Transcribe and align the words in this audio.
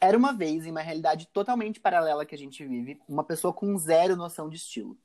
Era 0.00 0.16
uma 0.16 0.32
vez, 0.32 0.64
em 0.64 0.70
uma 0.70 0.80
realidade 0.80 1.26
totalmente 1.32 1.80
paralela 1.80 2.24
que 2.24 2.34
a 2.34 2.38
gente 2.38 2.64
vive, 2.64 3.00
uma 3.08 3.24
pessoa 3.24 3.52
com 3.52 3.76
zero 3.76 4.14
noção 4.14 4.48
de 4.48 4.56
estilo. 4.56 4.96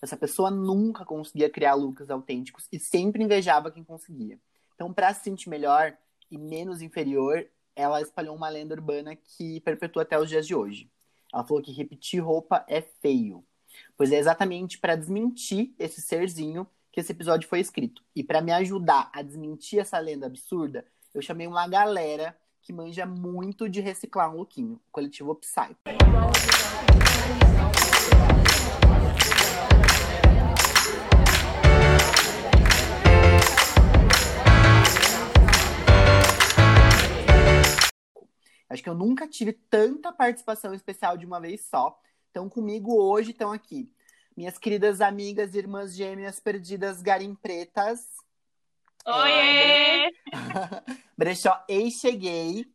Essa 0.00 0.16
pessoa 0.16 0.50
nunca 0.50 1.04
conseguia 1.04 1.50
criar 1.50 1.74
looks 1.74 2.08
autênticos 2.08 2.66
e 2.72 2.78
sempre 2.78 3.22
invejava 3.22 3.70
quem 3.70 3.84
conseguia. 3.84 4.40
Então, 4.74 4.92
para 4.94 5.12
se 5.12 5.24
sentir 5.24 5.50
melhor 5.50 5.96
e 6.30 6.38
menos 6.38 6.80
inferior, 6.80 7.46
ela 7.74 8.00
espalhou 8.00 8.34
uma 8.34 8.48
lenda 8.48 8.74
urbana 8.74 9.16
que 9.16 9.60
perpetua 9.60 10.02
até 10.02 10.18
os 10.18 10.28
dias 10.28 10.46
de 10.46 10.54
hoje. 10.54 10.90
Ela 11.32 11.44
falou 11.44 11.62
que 11.62 11.72
repetir 11.72 12.20
roupa 12.20 12.64
é 12.68 12.80
feio. 12.80 13.44
Pois 13.96 14.12
é 14.12 14.18
exatamente 14.18 14.78
para 14.78 14.96
desmentir 14.96 15.74
esse 15.78 16.00
serzinho 16.00 16.66
que 16.90 17.00
esse 17.00 17.12
episódio 17.12 17.48
foi 17.48 17.60
escrito. 17.60 18.02
E 18.14 18.24
para 18.24 18.40
me 18.40 18.52
ajudar 18.52 19.10
a 19.12 19.20
desmentir 19.20 19.80
essa 19.80 19.98
lenda 19.98 20.26
absurda, 20.26 20.86
eu 21.12 21.20
chamei 21.20 21.46
uma 21.46 21.68
galera 21.68 22.36
que 22.68 22.72
manja 22.74 23.06
muito 23.06 23.66
de 23.66 23.80
reciclar 23.80 24.30
um 24.30 24.36
lookinho, 24.36 24.74
o 24.74 24.92
coletivo 24.92 25.34
Psy. 25.36 25.74
Acho 38.68 38.82
que 38.82 38.90
eu 38.90 38.94
nunca 38.94 39.26
tive 39.26 39.54
tanta 39.54 40.12
participação 40.12 40.74
especial 40.74 41.16
de 41.16 41.24
uma 41.24 41.40
vez 41.40 41.62
só. 41.62 41.98
Então, 42.30 42.50
comigo 42.50 43.00
hoje 43.00 43.30
estão 43.30 43.50
aqui 43.50 43.90
minhas 44.36 44.58
queridas 44.58 45.00
amigas, 45.00 45.54
irmãs 45.54 45.96
gêmeas 45.96 46.38
perdidas 46.38 47.00
garimpretas. 47.00 48.27
Oiê! 49.10 50.12
Brechó 51.16 51.64
Ei 51.66 51.90
Cheguei. 51.90 52.66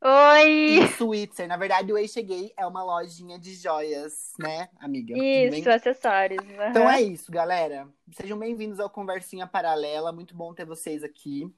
Oi! 0.00 0.78
E 0.78 0.88
Switzer. 0.88 1.46
Na 1.46 1.58
verdade, 1.58 1.92
o 1.92 1.98
Ei 1.98 2.08
Cheguei 2.08 2.54
é 2.56 2.66
uma 2.66 2.82
lojinha 2.82 3.38
de 3.38 3.54
joias, 3.54 4.32
né, 4.38 4.70
amiga? 4.80 5.12
Isso, 5.14 5.62
Bem... 5.62 5.74
acessórios. 5.74 6.42
Uhum. 6.42 6.68
Então 6.70 6.88
é 6.88 7.02
isso, 7.02 7.30
galera. 7.30 7.86
Sejam 8.12 8.38
bem-vindos 8.38 8.80
ao 8.80 8.88
Conversinha 8.88 9.46
Paralela. 9.46 10.10
Muito 10.10 10.34
bom 10.34 10.54
ter 10.54 10.64
vocês 10.64 11.04
aqui. 11.04 11.52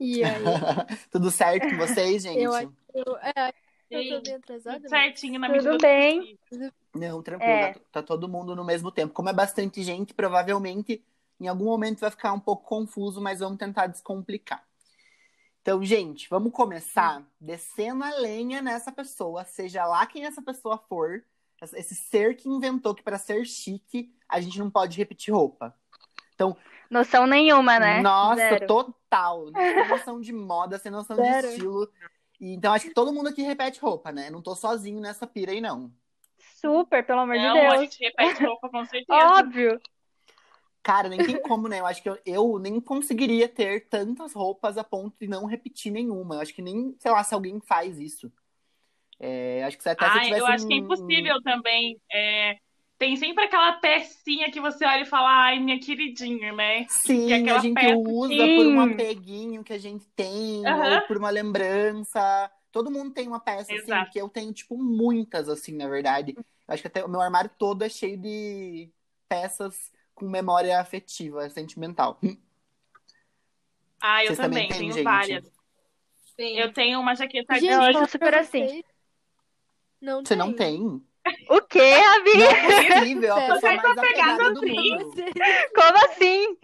E 0.00 0.24
aí? 0.26 0.42
Tudo 1.12 1.30
certo 1.30 1.68
com 1.70 1.76
vocês, 1.76 2.24
gente? 2.24 2.42
Eu, 2.42 2.54
eu, 2.92 3.16
é, 3.18 3.52
eu 3.88 4.16
tô 4.16 4.22
bem 4.22 4.34
atrasada. 4.34 4.78
Tudo 4.78 4.88
certinho 4.88 5.38
na 5.38 5.46
Tudo 5.46 5.56
medida 5.56 5.78
bem. 5.78 6.36
Não, 6.92 7.22
tranquilo. 7.22 7.52
É. 7.52 7.72
Tá, 7.72 7.80
tá 7.92 8.02
todo 8.02 8.28
mundo 8.28 8.56
no 8.56 8.64
mesmo 8.64 8.90
tempo. 8.90 9.14
Como 9.14 9.28
é 9.28 9.32
bastante 9.32 9.80
gente, 9.84 10.12
provavelmente 10.12 11.04
em 11.40 11.46
algum 11.48 11.64
momento 11.66 12.00
vai 12.00 12.10
ficar 12.10 12.32
um 12.32 12.40
pouco 12.40 12.64
confuso, 12.64 13.20
mas 13.20 13.40
vamos 13.40 13.58
tentar 13.58 13.86
descomplicar. 13.86 14.64
Então, 15.62 15.84
gente, 15.84 16.28
vamos 16.30 16.52
começar 16.52 17.22
descendo 17.40 18.02
a 18.04 18.10
lenha 18.16 18.62
nessa 18.62 18.90
pessoa, 18.90 19.44
seja 19.44 19.84
lá 19.86 20.06
quem 20.06 20.24
essa 20.24 20.40
pessoa 20.40 20.78
for, 20.88 21.22
esse 21.74 21.94
ser 21.94 22.36
que 22.36 22.48
inventou 22.48 22.94
que 22.94 23.02
para 23.02 23.18
ser 23.18 23.44
chique 23.44 24.14
a 24.28 24.40
gente 24.40 24.58
não 24.58 24.70
pode 24.70 24.96
repetir 24.96 25.34
roupa. 25.34 25.74
Então, 26.34 26.56
Noção 26.90 27.26
nenhuma, 27.26 27.78
né? 27.78 28.00
nossa, 28.00 28.36
Zero. 28.36 28.66
total. 28.66 29.46
Sem 29.54 29.88
noção 29.88 30.20
de 30.20 30.32
moda, 30.32 30.78
sem 30.78 30.90
noção 30.90 31.16
de 31.16 31.22
Zero. 31.22 31.46
estilo. 31.48 31.92
E, 32.40 32.54
então, 32.54 32.72
acho 32.72 32.86
que 32.88 32.94
todo 32.94 33.12
mundo 33.12 33.28
aqui 33.28 33.42
repete 33.42 33.80
roupa, 33.80 34.10
né? 34.12 34.30
Não 34.30 34.40
tô 34.40 34.54
sozinho 34.54 35.00
nessa 35.00 35.26
pira 35.26 35.52
aí, 35.52 35.60
não. 35.60 35.92
Super, 36.60 37.04
pelo 37.04 37.20
amor 37.20 37.36
Não, 37.36 37.52
de 37.54 37.60
a 37.60 37.68
Deus. 37.70 37.80
gente 37.82 38.02
repete 38.02 38.42
roupa 38.44 38.68
com 38.70 38.84
certeza. 38.86 39.38
Óbvio. 39.38 39.80
Cara, 40.88 41.06
nem 41.10 41.18
tem 41.22 41.38
como, 41.42 41.68
né? 41.68 41.80
Eu 41.80 41.86
acho 41.86 42.02
que 42.02 42.08
eu, 42.08 42.18
eu 42.24 42.58
nem 42.58 42.80
conseguiria 42.80 43.46
ter 43.46 43.88
tantas 43.90 44.32
roupas 44.32 44.78
a 44.78 44.82
ponto 44.82 45.14
de 45.20 45.28
não 45.28 45.44
repetir 45.44 45.92
nenhuma. 45.92 46.36
Eu 46.36 46.40
acho 46.40 46.54
que 46.54 46.62
nem, 46.62 46.96
sei 46.98 47.10
lá, 47.10 47.22
se 47.22 47.34
alguém 47.34 47.60
faz 47.60 47.98
isso. 47.98 48.32
É, 49.20 49.64
acho 49.64 49.76
que 49.76 49.82
se 49.82 49.90
até 49.90 50.08
se 50.08 50.16
eu 50.16 50.20
Ai, 50.20 50.24
tivesse 50.24 50.40
eu 50.40 50.46
acho 50.46 50.66
que 50.66 50.72
é 50.72 50.76
um- 50.76 50.84
impossível 50.84 51.42
também. 51.42 52.00
É, 52.10 52.56
tem 52.98 53.16
sempre 53.16 53.44
aquela 53.44 53.74
pecinha 53.74 54.50
que 54.50 54.62
você 54.62 54.86
olha 54.86 55.02
e 55.02 55.06
fala, 55.06 55.28
ai, 55.28 55.58
minha 55.58 55.78
queridinha, 55.78 56.54
né? 56.54 56.86
Sim, 56.88 57.26
que 57.26 57.32
é 57.34 57.36
aquela 57.36 57.58
a 57.58 57.62
gente 57.62 57.74
peça 57.74 57.94
usa 57.94 58.46
que- 58.46 58.54
por 58.54 58.66
um 58.66 58.80
Sim. 58.80 58.94
apeguinho 58.94 59.62
que 59.62 59.74
a 59.74 59.78
gente 59.78 60.06
tem, 60.16 60.64
ou 60.64 61.02
por 61.02 61.18
uma 61.18 61.28
lembrança. 61.28 62.50
Todo 62.72 62.90
mundo 62.90 63.12
tem 63.12 63.28
uma 63.28 63.40
peça, 63.40 63.74
assim, 63.74 63.84
Exato. 63.84 64.10
que 64.10 64.18
eu 64.18 64.28
tenho, 64.30 64.54
tipo, 64.54 64.78
muitas, 64.78 65.50
assim, 65.50 65.76
na 65.76 65.86
verdade. 65.86 66.32
Eu 66.34 66.44
acho 66.68 66.82
que 66.82 66.88
até 66.88 67.04
o 67.04 67.08
meu 67.08 67.20
armário 67.20 67.50
todo 67.58 67.82
é 67.82 67.90
cheio 67.90 68.16
de 68.16 68.90
peças 69.28 69.92
com 70.18 70.26
memória 70.28 70.80
afetiva, 70.80 71.48
sentimental. 71.48 72.18
Ah, 74.00 74.22
eu 74.24 74.28
Vocês 74.28 74.38
também 74.38 74.68
também, 74.68 74.78
tenho 74.80 74.92
gente? 74.92 75.04
várias. 75.04 75.52
Eu 76.36 76.72
tenho 76.72 77.00
uma 77.00 77.14
jaqueta 77.14 77.54
Gente, 77.54 77.70
Eu 77.72 77.80
de 77.80 77.84
acho 77.98 78.10
super 78.12 78.30
pra 78.30 78.40
assim. 78.40 78.82
Não 80.00 80.22
Você 80.24 80.28
tem. 80.34 80.38
não 80.38 80.52
tem? 80.52 81.04
O 81.50 81.60
quê, 81.60 81.90
Não 81.96 82.14
amiga? 82.16 82.44
é 82.44 82.62
possível, 82.62 83.34
a 83.34 83.40
Você 83.40 83.52
pessoa 83.52 83.74
mais 83.74 83.98
apegada 83.98 84.54
do 84.54 84.60
assim. 84.60 84.90
mundo. 84.90 85.10
Como 85.74 85.98
assim? 86.06 86.56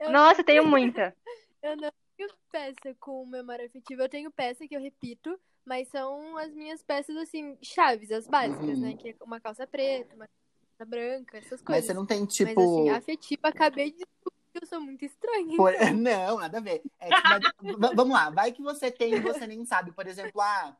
Eu- 0.00 0.10
Nossa, 0.12 0.40
eu 0.40 0.44
tenho 0.44 0.64
muita. 0.66 1.14
Eu 1.62 1.76
não 1.78 1.90
tenho 2.16 2.28
peça 2.52 2.94
com 3.00 3.24
memória 3.26 3.64
afetiva. 3.66 4.02
Eu 4.02 4.08
tenho 4.08 4.30
peça 4.30 4.68
que 4.68 4.76
eu 4.76 4.80
repito, 4.80 5.40
mas 5.64 5.88
são 5.88 6.36
as 6.36 6.52
minhas 6.54 6.82
peças, 6.82 7.16
assim, 7.16 7.56
chaves, 7.62 8.10
as 8.12 8.26
básicas, 8.28 8.78
Uhum. 8.78 8.80
né? 8.80 8.96
Que 8.96 9.10
é 9.10 9.16
uma 9.22 9.40
calça 9.40 9.66
preta, 9.66 10.14
uma 10.14 10.26
calça 10.28 10.43
branca, 10.82 11.36
essas 11.36 11.60
Mas 11.60 11.62
coisas. 11.62 11.84
você 11.84 11.92
não 11.92 12.06
tem, 12.06 12.20
Mas, 12.20 12.34
tipo... 12.34 12.60
assim, 12.60 12.88
afetiva, 12.88 13.48
acabei 13.48 13.90
de 13.90 13.98
descobrir 13.98 14.50
que 14.54 14.62
eu 14.62 14.66
sou 14.66 14.80
muito 14.80 15.04
estranha. 15.04 15.56
Por- 15.56 15.72
Não, 15.94 16.38
nada 16.38 16.56
a 16.56 16.60
ver. 16.60 16.82
É, 16.98 17.08
tipo, 17.10 17.78
mas- 17.78 17.94
vamos 17.94 18.14
lá, 18.14 18.30
vai 18.30 18.50
que 18.50 18.62
você 18.62 18.90
tem 18.90 19.14
e 19.14 19.20
você 19.20 19.46
nem 19.46 19.64
sabe. 19.66 19.92
Por 19.92 20.06
exemplo, 20.06 20.40
ah, 20.40 20.74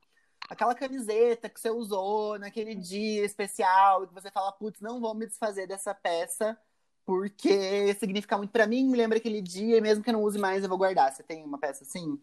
aquela 0.48 0.74
camiseta 0.74 1.48
que 1.50 1.60
você 1.60 1.68
usou 1.70 2.38
naquele 2.38 2.74
dia 2.74 3.24
especial, 3.24 4.04
e 4.04 4.06
que 4.06 4.14
você 4.14 4.30
fala, 4.30 4.52
putz, 4.52 4.80
não 4.80 5.00
vou 5.00 5.14
me 5.14 5.26
desfazer 5.26 5.66
dessa 5.66 5.94
peça, 5.94 6.58
porque 7.04 7.94
significa 7.98 8.38
muito 8.38 8.50
pra 8.50 8.66
mim, 8.66 8.88
me 8.88 8.96
lembra 8.96 9.18
aquele 9.18 9.42
dia, 9.42 9.76
e 9.76 9.80
mesmo 9.80 10.02
que 10.02 10.08
eu 10.08 10.14
não 10.14 10.22
use 10.22 10.38
mais, 10.38 10.62
eu 10.62 10.68
vou 10.68 10.78
guardar. 10.78 11.12
Você 11.12 11.22
tem 11.22 11.44
uma 11.44 11.58
peça 11.58 11.84
assim? 11.84 12.18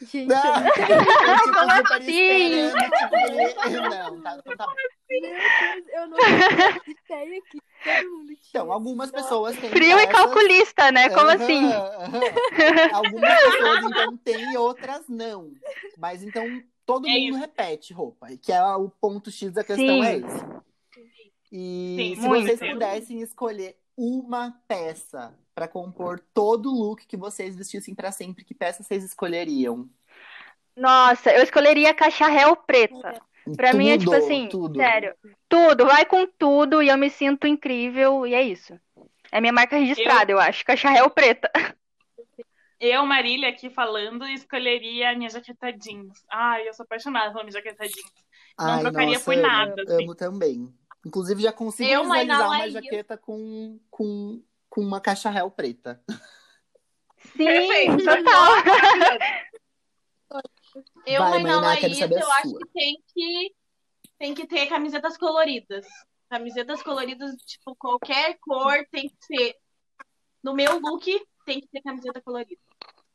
Gente, 0.00 0.28
Não! 0.28 0.36
Eu, 0.64 1.36
tipo, 1.38 1.54
Como 1.54 1.70
super 1.72 1.92
assim? 1.94 2.12
tipo, 2.12 3.16
ele- 3.16 3.88
Não, 3.88 4.22
tá, 4.22 4.36
então 4.38 4.56
tá 4.56 4.66
bom. 4.66 4.72
eu 5.92 6.08
não 6.08 6.16
tenho 7.08 7.42
tinha. 7.50 7.62
Então, 8.50 8.72
algumas 8.72 9.10
pessoas 9.10 9.56
têm 9.58 9.70
Frio 9.70 9.98
e 9.98 10.06
calculista, 10.06 10.90
né? 10.90 11.08
Como 11.10 11.28
Aham, 11.28 11.34
assim? 11.42 11.64
aham. 11.64 12.94
Algumas 12.94 13.42
pessoas 13.42 13.82
então 13.90 14.16
têm 14.18 14.52
e 14.52 14.56
outras 14.56 15.06
não. 15.08 15.52
Mas 15.98 16.22
então 16.22 16.62
todo 16.86 17.06
É 17.08 17.10
mundo 17.12 17.30
isso. 17.30 17.38
repete 17.38 17.92
roupa, 17.92 18.28
que 18.40 18.52
é 18.52 18.62
o 18.76 18.88
ponto 18.88 19.30
X 19.30 19.52
da 19.52 19.62
questão 19.64 20.02
Sim. 20.02 20.04
é 20.04 20.16
esse. 20.18 20.44
E 21.52 21.96
Sim, 21.96 22.22
se 22.22 22.28
vocês 22.28 22.60
pudessem 22.60 23.20
escolher 23.20 23.76
uma 23.96 24.54
peça 24.66 25.34
para 25.54 25.68
compor 25.68 26.20
todo 26.32 26.70
o 26.70 26.74
look 26.78 27.06
que 27.06 27.16
vocês 27.16 27.56
vestissem 27.56 27.94
para 27.94 28.10
sempre, 28.10 28.44
que 28.44 28.54
peça 28.54 28.82
vocês 28.82 29.04
escolheriam? 29.04 29.88
Nossa, 30.76 31.32
eu 31.32 31.42
escolheria 31.42 31.90
a 31.90 31.94
caixa 31.94 32.26
réu 32.26 32.56
preta. 32.56 33.20
Pra 33.56 33.72
mim 33.72 33.90
é 33.90 33.98
tipo 33.98 34.10
Tudo, 34.10 34.24
assim, 34.24 34.48
tudo. 34.48 34.78
sério. 34.78 35.14
Tudo, 35.48 35.86
vai 35.86 36.04
com 36.04 36.26
tudo 36.26 36.82
e 36.82 36.88
eu 36.88 36.96
me 36.96 37.10
sinto 37.10 37.46
incrível 37.46 38.26
e 38.26 38.34
é 38.34 38.42
isso. 38.42 38.78
É 39.30 39.40
minha 39.40 39.52
marca 39.52 39.76
registrada, 39.76 40.32
eu, 40.32 40.38
acho. 40.38 40.64
Caixa 40.64 40.88
réu 40.88 41.10
preta. 41.10 41.50
Eu, 42.80 43.04
Marília, 43.06 43.48
aqui 43.48 43.70
falando, 43.70 44.26
escolheria 44.26 45.10
a 45.10 45.14
minha 45.16 45.30
jaqueta 45.30 45.72
jeans. 45.72 46.24
Ai, 46.30 46.68
eu 46.68 46.74
sou 46.74 46.84
apaixonada 46.84 47.30
pela 47.32 47.44
minha 47.44 47.52
jaqueta 47.52 47.84
jeans. 47.84 48.12
Não 48.58 48.66
Ai, 48.66 48.80
trocaria 48.80 49.12
nossa, 49.14 49.24
por 49.24 49.36
nada, 49.36 49.82
assim. 49.82 50.04
amo 50.04 50.14
também. 50.14 50.74
Inclusive 51.04 51.42
já 51.42 51.52
consigo 51.52 51.88
Eu, 51.88 52.02
visualizar 52.02 52.46
uma 52.46 52.64
é 52.64 52.70
jaqueta 52.70 53.16
com, 53.16 53.78
com, 53.90 54.42
com 54.68 54.80
uma 54.80 55.00
caixa 55.00 55.30
réu 55.30 55.50
preta. 55.50 56.02
Sim, 57.36 57.44
Perfeito. 57.44 58.04
total. 58.04 58.54
Eu, 61.06 61.20
Vai, 61.20 61.42
Mainá, 61.42 61.76
quero 61.76 61.94
saber 61.94 62.20
eu 62.20 62.32
acho 62.32 62.56
que 62.56 62.66
tem 62.72 63.02
que 63.14 63.54
tem 64.18 64.34
que 64.34 64.46
ter 64.46 64.66
camisetas 64.66 65.16
coloridas. 65.16 65.86
Camisetas 66.28 66.82
coloridas, 66.82 67.36
tipo, 67.44 67.76
qualquer 67.76 68.38
cor 68.40 68.84
tem 68.90 69.08
que 69.08 69.16
ser. 69.24 69.56
No 70.42 70.54
meu 70.54 70.80
look, 70.80 71.04
tem 71.44 71.60
que 71.60 71.68
ter 71.68 71.82
camiseta 71.82 72.20
colorida. 72.20 72.60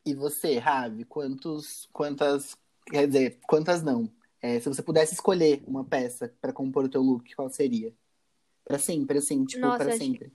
E 0.06 0.14
você, 0.14 0.58
Ravi, 0.58 1.04
quantos, 1.04 1.90
quantas, 1.92 2.56
quer 2.86 3.08
dizer, 3.08 3.40
quantas 3.48 3.84
não? 3.84 4.10
É, 4.42 4.60
se 4.60 4.70
você 4.70 4.82
pudesse 4.82 5.14
escolher 5.14 5.62
uma 5.68 5.84
peça 5.84 6.34
para 6.40 6.54
compor 6.54 6.86
o 6.86 6.90
teu 6.90 7.02
look, 7.02 7.36
qual 7.36 7.50
seria? 7.50 7.94
Pra 8.64 8.80
sempre, 8.80 9.18
assim, 9.18 9.44
tipo, 9.46 9.62
Nossa, 9.62 9.84
pra 9.84 9.88
acho 9.90 10.00
que 10.00 10.06
sempre. 10.06 10.32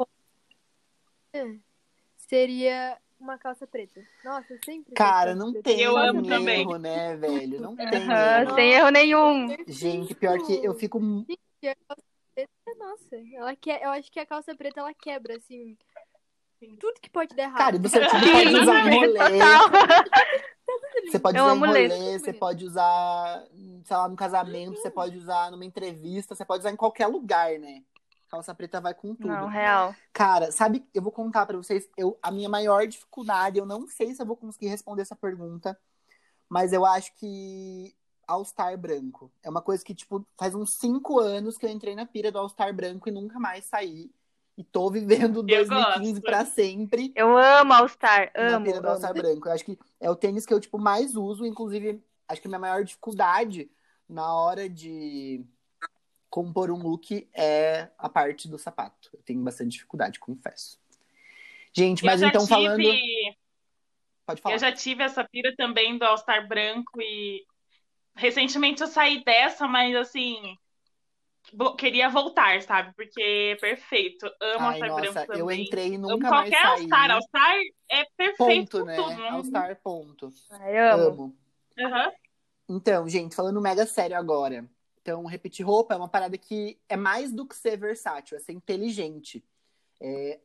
seria 2.16 2.98
uma 3.18 3.38
calça 3.38 3.66
preta. 3.66 4.02
Nossa, 4.24 4.58
sempre. 4.64 4.94
Cara, 4.94 5.34
não 5.34 5.52
tem. 5.62 5.80
Eu 5.80 5.96
amo 5.96 6.20
erro, 6.20 6.28
também. 6.28 6.78
né, 6.78 7.16
velho? 7.16 7.60
Não 7.60 7.76
tem 7.76 7.86
erro. 7.86 8.54
sem 8.54 8.72
erro 8.72 8.88
nenhum. 8.90 9.56
Gente, 9.66 10.14
pior 10.14 10.38
que 10.44 10.64
eu 10.64 10.74
fico... 10.74 11.00
E 11.62 11.68
a 11.68 11.74
calça 11.76 12.02
preta, 12.34 12.78
nossa, 12.78 13.16
ela 13.32 13.56
que... 13.56 13.70
eu 13.70 13.90
acho 13.90 14.12
que 14.12 14.20
a 14.20 14.26
calça 14.26 14.54
preta 14.54 14.80
ela 14.80 14.92
quebra, 14.92 15.36
assim. 15.36 15.78
Tudo 16.78 17.00
que 17.00 17.10
pode 17.10 17.34
dar 17.34 17.44
errado. 17.44 17.58
Cara, 17.58 17.76
e 17.76 17.78
você 17.78 18.00
tipo, 18.00 18.12
pode 18.12 18.56
usar 18.56 18.84
Sim, 18.84 18.90
rolê. 18.90 19.18
Você 21.10 21.18
pode 21.18 21.38
Eu 21.38 21.44
usar 21.44 21.52
amo 21.52 21.64
em 21.66 21.68
rolê, 21.68 22.18
você 22.18 22.32
pode 22.32 22.64
usar, 22.64 23.44
sei 23.84 23.96
lá, 23.96 24.08
no 24.08 24.16
casamento, 24.16 24.76
você 24.80 24.90
pode 24.90 25.16
usar 25.18 25.50
numa 25.50 25.64
entrevista, 25.64 26.34
você 26.34 26.44
pode 26.44 26.60
usar 26.60 26.70
em 26.70 26.76
qualquer 26.76 27.06
lugar, 27.06 27.58
né? 27.58 27.82
Calça 28.28 28.54
preta 28.54 28.80
vai 28.80 28.94
com 28.94 29.14
tudo. 29.14 29.28
Não, 29.28 29.46
real. 29.46 29.94
Cara, 30.12 30.50
sabe, 30.50 30.84
eu 30.92 31.00
vou 31.02 31.12
contar 31.12 31.46
pra 31.46 31.56
vocês, 31.56 31.88
eu, 31.96 32.18
a 32.22 32.30
minha 32.30 32.48
maior 32.48 32.86
dificuldade, 32.86 33.58
eu 33.58 33.66
não 33.66 33.86
sei 33.86 34.14
se 34.14 34.20
eu 34.22 34.26
vou 34.26 34.36
conseguir 34.36 34.66
responder 34.68 35.02
essa 35.02 35.14
pergunta, 35.14 35.78
mas 36.48 36.72
eu 36.72 36.84
acho 36.84 37.14
que 37.16 37.94
All-Star 38.26 38.76
branco. 38.78 39.30
É 39.42 39.50
uma 39.50 39.60
coisa 39.62 39.84
que, 39.84 39.94
tipo, 39.94 40.26
faz 40.38 40.54
uns 40.54 40.74
cinco 40.74 41.20
anos 41.20 41.56
que 41.58 41.66
eu 41.66 41.70
entrei 41.70 41.94
na 41.94 42.06
pira 42.06 42.32
do 42.32 42.38
All-Star 42.38 42.72
branco 42.74 43.08
e 43.08 43.12
nunca 43.12 43.38
mais 43.38 43.66
saí. 43.66 44.10
E 44.56 44.62
tô 44.62 44.88
vivendo 44.88 45.40
Eu 45.40 45.42
2015 45.66 46.12
gosto. 46.12 46.22
pra 46.22 46.44
sempre 46.44 47.12
Eu 47.16 47.36
amo 47.36 47.72
All 47.72 47.88
Star, 47.88 48.30
na 48.36 48.56
amo. 48.56 48.64
pira 48.64 48.80
do 48.80 48.84
amo. 48.86 48.88
All-Star 48.94 49.12
branco. 49.12 49.48
Eu 49.48 49.52
acho 49.52 49.64
que 49.64 49.78
é 50.04 50.10
o 50.10 50.14
tênis 50.14 50.44
que 50.44 50.52
eu, 50.52 50.60
tipo, 50.60 50.78
mais 50.78 51.16
uso. 51.16 51.46
Inclusive, 51.46 52.04
acho 52.28 52.40
que 52.40 52.46
a 52.46 52.50
minha 52.50 52.58
maior 52.58 52.84
dificuldade 52.84 53.70
na 54.06 54.34
hora 54.34 54.68
de 54.68 55.42
compor 56.28 56.70
um 56.70 56.76
look 56.76 57.26
é 57.32 57.88
a 57.96 58.06
parte 58.06 58.46
do 58.46 58.58
sapato. 58.58 59.08
Eu 59.14 59.22
tenho 59.22 59.40
bastante 59.42 59.72
dificuldade, 59.72 60.20
confesso. 60.20 60.78
Gente, 61.72 62.04
mas 62.04 62.20
então 62.20 62.42
tive, 62.42 62.48
falando. 62.48 62.82
Pode 64.26 64.42
falar. 64.42 64.54
Eu 64.54 64.58
já 64.58 64.72
tive 64.72 65.02
essa 65.02 65.24
pira 65.24 65.54
também 65.56 65.96
do 65.96 66.04
All-Star 66.04 66.46
branco 66.46 67.00
e 67.00 67.42
recentemente 68.14 68.82
eu 68.82 68.86
saí 68.86 69.24
dessa, 69.24 69.66
mas 69.66 69.96
assim, 69.96 70.58
queria 71.78 72.08
voltar, 72.08 72.62
sabe? 72.62 72.92
Porque 72.94 73.22
é 73.22 73.56
perfeito. 73.56 74.26
Amo 74.40 74.66
Ai, 74.66 74.82
All-Star 74.82 75.28
nossa, 75.28 75.38
eu 75.38 75.50
entrei 75.50 75.92
e 75.92 75.96
Amo 75.96 76.08
nunca 76.08 76.30
mais 76.30 76.50
qualquer 76.50 76.62
saí. 76.62 76.80
All-Star. 76.80 77.10
All-Star 77.10 77.56
é 77.90 78.04
perfeito 78.16 78.78
Ponto, 78.78 78.84
né? 78.84 78.96
tudo. 78.96 79.08
né? 79.16 79.28
All-Star, 79.28 79.80
ponto. 79.82 80.32
Ai, 80.50 80.78
amo. 80.78 81.02
Amo. 81.02 81.36
Aham. 81.78 82.12
Então, 82.68 83.08
gente, 83.08 83.34
falando 83.34 83.60
mega 83.60 83.86
sério 83.86 84.16
agora. 84.16 84.68
Então, 85.02 85.24
repetir 85.26 85.66
roupa 85.66 85.94
é 85.94 85.96
uma 85.98 86.08
parada 86.08 86.38
que 86.38 86.78
é 86.88 86.96
mais 86.96 87.30
do 87.30 87.46
que 87.46 87.54
ser 87.54 87.76
versátil, 87.76 88.38
é 88.38 88.40
ser 88.40 88.52
inteligente. 88.52 89.44
É, 90.00 90.40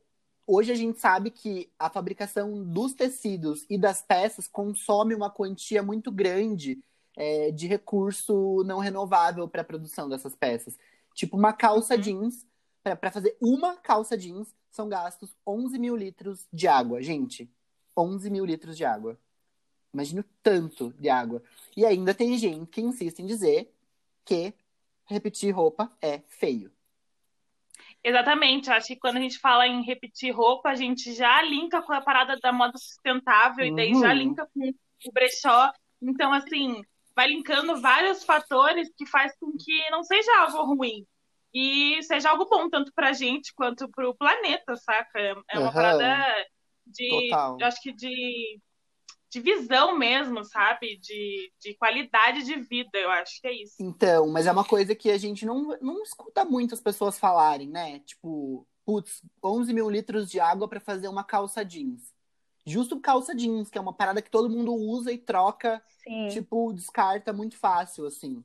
hoje 0.46 0.70
a 0.70 0.74
gente 0.74 1.00
sabe 1.00 1.30
que 1.30 1.72
a 1.78 1.88
fabricação 1.88 2.62
dos 2.62 2.92
tecidos 2.92 3.64
e 3.70 3.78
das 3.78 4.02
peças 4.02 4.46
consome 4.46 5.14
uma 5.14 5.30
quantia 5.30 5.82
muito 5.82 6.12
grande 6.12 6.78
é, 7.22 7.50
de 7.50 7.66
recurso 7.66 8.64
não 8.64 8.78
renovável 8.78 9.46
para 9.46 9.60
a 9.60 9.64
produção 9.64 10.08
dessas 10.08 10.34
peças. 10.34 10.78
Tipo, 11.14 11.36
uma 11.36 11.52
calça 11.52 11.94
Uhum. 11.94 12.00
jeans, 12.00 12.46
para 12.82 13.10
fazer 13.10 13.36
uma 13.42 13.76
calça 13.76 14.16
jeans, 14.16 14.54
são 14.70 14.88
gastos 14.88 15.36
11 15.46 15.78
mil 15.78 15.94
litros 15.94 16.48
de 16.50 16.66
água. 16.66 17.02
Gente, 17.02 17.50
11 17.94 18.30
mil 18.30 18.46
litros 18.46 18.74
de 18.74 18.86
água. 18.86 19.18
Imagina 19.92 20.22
o 20.22 20.24
tanto 20.42 20.94
de 20.98 21.10
água. 21.10 21.42
E 21.76 21.84
ainda 21.84 22.14
tem 22.14 22.38
gente 22.38 22.66
que 22.70 22.80
insiste 22.80 23.18
em 23.18 23.26
dizer 23.26 23.70
que 24.24 24.54
repetir 25.04 25.54
roupa 25.54 25.92
é 26.00 26.20
feio. 26.20 26.72
Exatamente. 28.02 28.70
Acho 28.70 28.86
que 28.86 28.96
quando 28.96 29.18
a 29.18 29.20
gente 29.20 29.38
fala 29.38 29.66
em 29.66 29.82
repetir 29.82 30.32
roupa, 30.34 30.70
a 30.70 30.74
gente 30.74 31.12
já 31.12 31.42
linka 31.42 31.82
com 31.82 31.92
a 31.92 32.00
parada 32.00 32.38
da 32.40 32.50
moda 32.52 32.78
sustentável 32.78 33.66
e 33.66 33.74
daí 33.74 33.92
Uhum. 33.92 34.00
já 34.00 34.14
linka 34.14 34.48
com 34.54 34.70
o 35.06 35.12
brechó. 35.12 35.70
Então, 36.00 36.32
assim, 36.32 36.82
vai 37.20 37.28
linkando 37.28 37.78
vários 37.82 38.24
fatores 38.24 38.90
que 38.96 39.04
faz 39.04 39.36
com 39.38 39.52
que 39.52 39.90
não 39.90 40.02
seja 40.02 40.38
algo 40.38 40.74
ruim. 40.74 41.06
E 41.52 42.02
seja 42.04 42.30
algo 42.30 42.48
bom, 42.48 42.70
tanto 42.70 42.92
pra 42.94 43.12
gente 43.12 43.52
quanto 43.54 43.90
pro 43.90 44.14
planeta, 44.14 44.74
saca? 44.76 45.20
É 45.50 45.58
uma 45.58 45.68
Aham. 45.68 45.72
parada 45.72 46.46
de. 46.86 47.08
Total. 47.28 47.58
Eu 47.60 47.66
acho 47.66 47.82
que 47.82 47.92
de, 47.92 48.58
de 49.30 49.40
visão 49.40 49.98
mesmo, 49.98 50.44
sabe? 50.44 50.96
De, 50.98 51.52
de 51.60 51.74
qualidade 51.74 52.42
de 52.44 52.56
vida, 52.56 52.96
eu 52.98 53.10
acho 53.10 53.38
que 53.40 53.48
é 53.48 53.52
isso. 53.52 53.74
Então, 53.80 54.28
mas 54.28 54.46
é 54.46 54.52
uma 54.52 54.64
coisa 54.64 54.94
que 54.94 55.10
a 55.10 55.18
gente 55.18 55.44
não, 55.44 55.76
não 55.82 56.02
escuta 56.02 56.44
muitas 56.44 56.80
pessoas 56.80 57.18
falarem, 57.18 57.68
né? 57.68 57.98
Tipo, 58.00 58.66
putz, 58.86 59.20
11 59.44 59.74
mil 59.74 59.90
litros 59.90 60.30
de 60.30 60.40
água 60.40 60.66
para 60.68 60.80
fazer 60.80 61.08
uma 61.08 61.24
calça 61.24 61.62
jeans. 61.64 62.14
Justo 62.66 63.00
calça 63.00 63.34
jeans, 63.34 63.70
que 63.70 63.78
é 63.78 63.80
uma 63.80 63.92
parada 63.92 64.20
que 64.20 64.30
todo 64.30 64.50
mundo 64.50 64.72
usa 64.74 65.12
e 65.12 65.18
troca, 65.18 65.82
Sim. 66.02 66.28
tipo, 66.28 66.72
descarta 66.72 67.32
muito 67.32 67.56
fácil, 67.56 68.06
assim. 68.06 68.44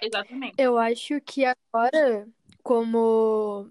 Exatamente. 0.00 0.54
Eu 0.58 0.78
acho 0.78 1.20
que 1.20 1.44
agora, 1.44 2.28
como 2.62 3.70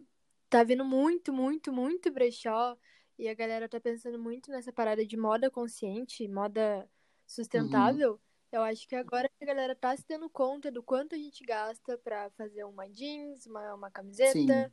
tá 0.49 0.63
vindo 0.63 0.83
muito, 0.83 1.31
muito, 1.31 1.71
muito 1.71 2.11
brechó, 2.11 2.77
e 3.17 3.29
a 3.29 3.33
galera 3.33 3.69
tá 3.69 3.79
pensando 3.79 4.19
muito 4.19 4.51
nessa 4.51 4.73
parada 4.73 5.05
de 5.05 5.15
moda 5.15 5.49
consciente, 5.49 6.27
moda 6.27 6.89
sustentável, 7.25 8.19
eu 8.51 8.61
acho 8.61 8.87
que 8.87 8.95
agora 8.95 9.29
a 9.41 9.45
galera 9.45 9.75
tá 9.75 9.95
se 9.95 10.05
dando 10.07 10.29
conta 10.29 10.71
do 10.71 10.81
quanto 10.83 11.15
a 11.15 11.17
gente 11.17 11.43
gasta 11.43 11.97
pra 11.97 12.29
fazer 12.31 12.63
uma 12.63 12.87
jeans, 12.89 13.45
uma, 13.45 13.73
uma 13.73 13.91
camiseta, 13.91 14.31
Sim. 14.33 14.71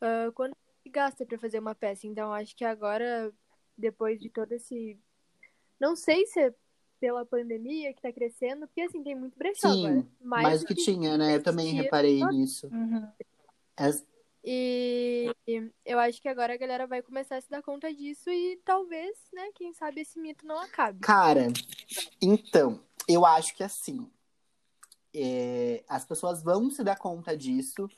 ah, 0.00 0.30
quanto 0.34 0.56
gasta 0.90 1.24
pra 1.24 1.38
fazer 1.38 1.58
uma 1.58 1.74
peça. 1.74 2.06
Então, 2.06 2.32
acho 2.32 2.56
que 2.56 2.64
agora, 2.64 3.32
depois 3.76 4.20
de 4.20 4.30
todo 4.30 4.52
esse. 4.52 4.98
Não 5.80 5.96
sei 5.96 6.26
se 6.26 6.40
é 6.40 6.54
pela 7.00 7.26
pandemia 7.26 7.92
que 7.92 8.00
tá 8.00 8.12
crescendo, 8.12 8.66
porque 8.68 8.82
assim, 8.82 9.02
tem 9.02 9.16
muito 9.16 9.36
brechó 9.36 9.72
Sim, 9.72 9.86
agora. 9.86 10.06
Mais 10.20 10.60
do 10.60 10.66
que 10.66 10.74
tinha, 10.76 11.18
né? 11.18 11.34
Eu 11.34 11.42
também 11.42 11.72
reparei 11.72 12.24
nisso. 12.26 12.68
Uhum. 12.68 13.10
As- 13.76 14.06
E 14.44 15.34
eu 15.84 15.98
acho 15.98 16.22
que 16.22 16.28
agora 16.28 16.54
a 16.54 16.56
galera 16.56 16.86
vai 16.86 17.02
começar 17.02 17.36
a 17.36 17.40
se 17.40 17.50
dar 17.50 17.62
conta 17.62 17.92
disso 17.92 18.30
e 18.30 18.60
talvez, 18.64 19.16
né, 19.32 19.50
quem 19.54 19.72
sabe 19.72 20.00
esse 20.02 20.18
mito 20.18 20.46
não 20.46 20.58
acabe. 20.58 21.00
Cara, 21.00 21.48
então, 22.20 22.80
eu 23.08 23.26
acho 23.26 23.54
que 23.56 23.62
assim, 23.64 24.08
é, 25.14 25.84
as 25.88 26.04
pessoas 26.04 26.42
vão 26.42 26.70
se 26.70 26.82
dar 26.84 26.96
conta 26.96 27.36
disso 27.36 27.88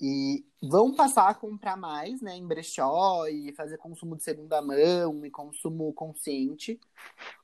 e 0.00 0.44
vão 0.62 0.94
passar 0.94 1.28
a 1.28 1.34
comprar 1.34 1.76
mais, 1.76 2.20
né, 2.20 2.36
em 2.36 2.46
brechó 2.46 3.26
e 3.26 3.52
fazer 3.52 3.78
consumo 3.78 4.16
de 4.16 4.22
segunda 4.22 4.60
mão 4.60 5.24
e 5.24 5.30
consumo 5.30 5.92
consciente. 5.92 6.78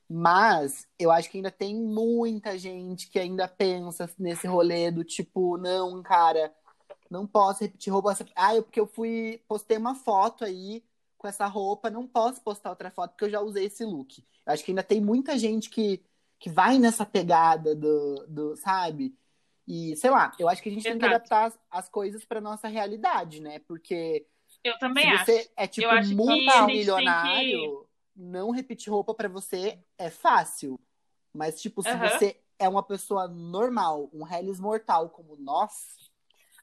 Mas 0.09 0.87
eu 0.99 1.11
acho 1.11 1.29
que 1.29 1.37
ainda 1.37 1.51
tem 1.51 1.75
muita 1.75 2.57
gente 2.57 3.09
que 3.09 3.17
ainda 3.19 3.47
pensa 3.47 4.09
nesse 4.19 4.47
rolê 4.47 4.91
do 4.91 5.03
tipo, 5.03 5.57
não, 5.57 6.03
cara, 6.03 6.53
não 7.09 7.25
posso 7.27 7.61
repetir 7.61 7.91
roupa. 7.91 8.15
Ah, 8.35 8.55
é 8.55 8.61
porque 8.61 8.79
eu 8.79 8.87
fui, 8.87 9.41
postei 9.47 9.77
uma 9.77 9.95
foto 9.95 10.45
aí 10.45 10.83
com 11.17 11.27
essa 11.27 11.47
roupa, 11.47 11.89
não 11.89 12.07
posso 12.07 12.41
postar 12.41 12.69
outra 12.71 12.91
foto 12.91 13.11
porque 13.11 13.25
eu 13.25 13.29
já 13.29 13.41
usei 13.41 13.65
esse 13.65 13.85
look. 13.85 14.23
Eu 14.45 14.53
acho 14.53 14.63
que 14.63 14.71
ainda 14.71 14.83
tem 14.83 15.01
muita 15.01 15.37
gente 15.37 15.69
que, 15.69 16.03
que 16.39 16.49
vai 16.49 16.77
nessa 16.77 17.05
pegada 17.05 17.75
do, 17.75 18.25
do, 18.27 18.55
sabe? 18.57 19.15
E, 19.67 19.95
sei 19.95 20.09
lá, 20.09 20.31
eu 20.37 20.49
acho 20.49 20.61
que 20.61 20.69
a 20.69 20.71
gente 20.71 20.83
tem 20.83 20.97
que 20.97 21.05
Exato. 21.05 21.15
adaptar 21.15 21.45
as, 21.45 21.59
as 21.71 21.89
coisas 21.89 22.25
pra 22.25 22.41
nossa 22.41 22.67
realidade, 22.67 23.41
né? 23.41 23.59
Porque 23.59 24.25
Eu 24.63 24.77
também 24.77 25.05
se 25.05 25.13
acho. 25.13 25.25
você 25.25 25.51
é 25.55 25.67
tipo 25.67 25.87
Eu 25.87 25.91
acho 25.91 26.09
que 26.09 26.15
gente 26.15 26.25
tem 26.25 26.45
multimilionário, 26.45 27.87
não 28.15 28.51
repetir 28.51 28.91
roupa 28.91 29.13
pra 29.13 29.29
você 29.29 29.79
é 29.97 30.09
fácil. 30.09 30.79
Mas, 31.33 31.61
tipo, 31.61 31.81
se 31.81 31.95
você 31.97 32.39
é 32.59 32.69
uma 32.69 32.83
pessoa 32.83 33.27
normal, 33.27 34.09
um 34.13 34.27
Hellis 34.27 34.59
mortal 34.59 35.09
como 35.09 35.35
nós, 35.35 36.11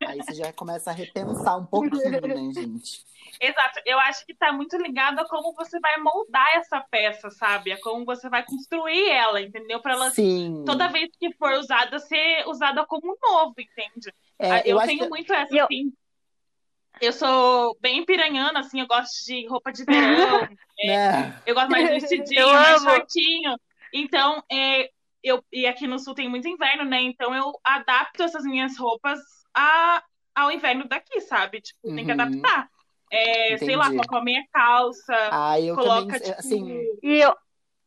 aí 0.07 0.19
você 0.23 0.35
já 0.35 0.53
começa 0.53 0.91
a 0.91 0.95
repensar 0.95 1.57
um 1.59 1.67
pouquinho, 1.67 2.11
né, 2.21 2.21
gente? 2.55 3.05
Exato. 3.41 3.81
Eu 3.87 3.99
acho 4.01 4.27
que 4.27 4.35
tá 4.35 4.53
muito 4.53 4.77
ligado 4.77 5.19
a 5.21 5.29
como 5.29 5.55
você 5.55 5.79
vai 5.81 5.99
moldar 5.99 6.47
essa 6.57 6.81
peça, 6.91 7.31
sabe? 7.31 7.73
A 7.73 7.81
como 7.81 8.05
você 8.05 8.29
vai 8.29 8.45
construir 8.45 9.09
ela, 9.09 9.41
entendeu? 9.41 9.81
Pra 9.81 9.93
ela, 9.93 10.11
Sim. 10.11 10.65
toda 10.67 10.89
vez 10.89 11.09
que 11.19 11.33
for 11.35 11.53
usada, 11.55 11.99
ser 11.99 12.47
usada 12.49 12.85
como 12.87 13.17
novo, 13.23 13.55
entende? 13.59 14.13
É, 14.39 14.51
Ah, 14.53 14.63
eu 14.67 14.79
acho 14.79 14.89
tenho 14.89 15.05
que- 15.05 15.09
muito 15.09 15.33
essa, 15.33 15.55
eu- 15.55 15.65
assim. 15.65 15.93
Eu 17.01 17.13
sou 17.13 17.77
bem 17.81 18.05
piranhana, 18.05 18.61
assim, 18.61 18.81
eu 18.81 18.87
gosto 18.87 19.25
de 19.25 19.47
roupa 19.47 19.73
de 19.73 19.85
verão, 19.85 19.97
né? 20.85 21.41
eu 21.47 21.55
gosto 21.55 21.71
mais 21.71 21.87
de 21.89 21.95
vestidinho, 22.01 22.41
Eu 22.41 22.53
mais 22.53 22.77
amo. 22.83 22.91
shortinho. 22.91 23.57
Então, 23.93 24.43
é, 24.53 24.91
eu, 25.23 25.43
e 25.51 25.67
aqui 25.67 25.87
no 25.87 25.99
sul 25.99 26.15
tem 26.15 26.29
muito 26.29 26.47
inverno, 26.47 26.85
né? 26.85 27.01
Então 27.01 27.35
eu 27.35 27.53
adapto 27.65 28.23
essas 28.23 28.45
minhas 28.45 28.77
roupas 28.77 29.19
a, 29.55 30.03
ao 30.35 30.51
inverno 30.51 30.87
daqui, 30.89 31.21
sabe? 31.21 31.61
Tipo, 31.61 31.95
tem 31.95 32.05
que 32.05 32.13
Uhum. 32.13 32.21
adaptar. 32.21 32.69
É, 33.13 33.57
sei 33.59 33.75
lá, 33.77 33.91
coloca 33.91 34.15
uma 34.15 34.23
meia 34.25 34.45
calça, 34.53 35.15
Ah, 35.33 35.61
eu 35.61 35.75
coloca, 35.75 36.01
também, 36.01 36.21
tipo, 36.21 36.39
assim, 36.39 36.87
eu. 37.03 37.35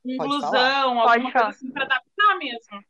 um 0.05 0.17
Pode 0.17 0.29
blusão, 0.29 0.51
falar. 0.51 0.81
alguma 0.81 1.03
Pode 1.03 1.21
coisa 1.23 1.37
falar. 1.39 1.49
assim 1.49 1.71
pra 1.71 1.83
adaptar 1.85 2.37
mesmo. 2.37 2.83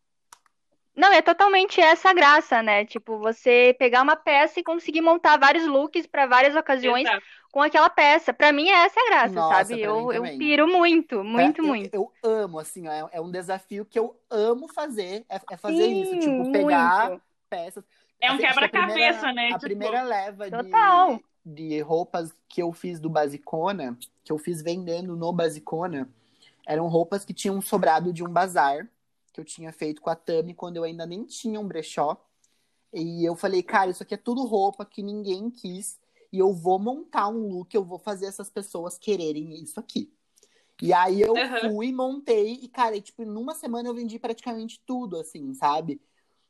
Não, 0.96 1.12
é 1.12 1.22
totalmente 1.24 1.82
essa 1.82 2.10
a 2.12 2.13
graça, 2.13 2.62
né? 2.62 2.86
Tipo, 2.86 3.18
você 3.18 3.75
pegar 3.80 4.03
uma 4.03 4.15
peça 4.15 4.60
e 4.60 4.63
conseguir 4.63 5.01
montar 5.01 5.38
vários 5.39 5.65
looks 5.65 6.06
pra 6.06 6.27
várias 6.27 6.56
ocasiões 6.56 7.08
Exato. 7.08 7.25
com 7.51 7.62
aquela 7.63 7.89
peça. 7.89 8.32
Pra 8.32 8.51
mim, 8.51 8.70
essa 8.70 9.00
é 9.00 9.03
a 9.03 9.10
graça, 9.10 9.34
Nossa, 9.34 9.56
sabe? 9.56 9.80
pra 9.82 9.89
Eu, 9.89 10.12
eu 10.12 10.24
piro 10.38 10.68
muito, 10.68 11.24
muito, 11.24 11.62
eu- 11.62 11.65
muito. 11.65 11.94
Eu, 11.96 12.12
amo, 12.24 12.60
assim, 12.60 12.88
é, 12.88 13.08
é 13.12 13.20
um 13.22 13.32
desafio 13.32 13.86
que 13.86 13.98
eu 13.98 14.20
amo 14.30 14.68
fazer, 14.68 15.25
é, 15.30 15.39
é 15.51 15.58
fazer 15.58 15.84
Sim, 15.84 16.01
isso, 16.01 16.20
tipo, 16.20 16.51
pegar 16.51 17.10
muito. 17.10 17.24
peças. 17.50 17.84
É 18.22 18.32
um 18.32 18.36
Assim, 18.36 18.43
quebra-cabeça, 18.43 19.32
né? 19.34 19.48
A 19.50 19.53
Tipo, 19.53 19.62
primeira 19.62 20.03
leva 20.03 20.50
de, 20.50 20.58
Total. 20.58 21.20
de 21.46 21.82
roupas 21.82 22.34
que 22.48 22.62
eu 22.62 22.72
fiz 22.72 23.00
do 23.00 23.10
Basicona, 23.10 23.98
que 24.24 24.32
eu 24.32 24.38
fiz 24.38 24.62
vendendo 24.62 25.15
no 25.15 25.32
Basicona, 25.34 26.10
Eram 26.65 26.88
roupas 26.88 27.25
que 27.25 27.34
tinham 27.34 27.62
sobrado 27.62 28.13
de 28.13 28.24
um 28.24 28.29
bazar 28.29 28.89
que 29.34 29.39
eu 29.41 29.46
tinha 29.46 29.74
feito 29.74 30.01
com 30.01 30.10
a 30.10 30.15
Tami 30.15 30.53
quando 30.53 30.77
eu 30.77 30.84
ainda 30.84 31.05
nem 31.05 31.25
tinha 31.25 31.60
um 31.60 31.67
brechó. 31.67 32.17
E 32.93 33.25
eu 33.27 33.36
falei, 33.36 33.63
cara, 33.63 33.91
isso 33.91 34.03
aqui 34.03 34.13
é 34.13 34.17
tudo 34.17 34.46
roupa 34.46 34.86
que 34.86 35.01
ninguém 35.03 35.50
quis. 35.50 36.00
E 36.32 36.39
eu 36.39 36.53
vou 36.53 36.79
montar 36.79 37.27
um 37.29 37.48
look, 37.48 37.74
eu 37.75 37.84
vou 37.84 38.00
fazer 38.00 38.27
essas 38.27 38.50
pessoas 38.50 38.98
quererem 38.98 39.53
isso 39.62 39.79
aqui. 39.79 40.13
E 40.82 40.93
aí 40.93 41.22
eu 41.22 41.34
Uhum. 41.34 41.72
fui, 41.75 41.91
montei, 41.91 42.53
e, 42.62 42.67
cara, 42.67 42.96
e, 42.96 43.01
tipo, 43.01 43.24
numa 43.25 43.53
semana 43.55 43.89
eu 43.89 43.93
vendi 43.96 44.20
praticamente 44.20 44.82
tudo, 44.86 45.17
assim, 45.17 45.53
sabe? 45.53 46.01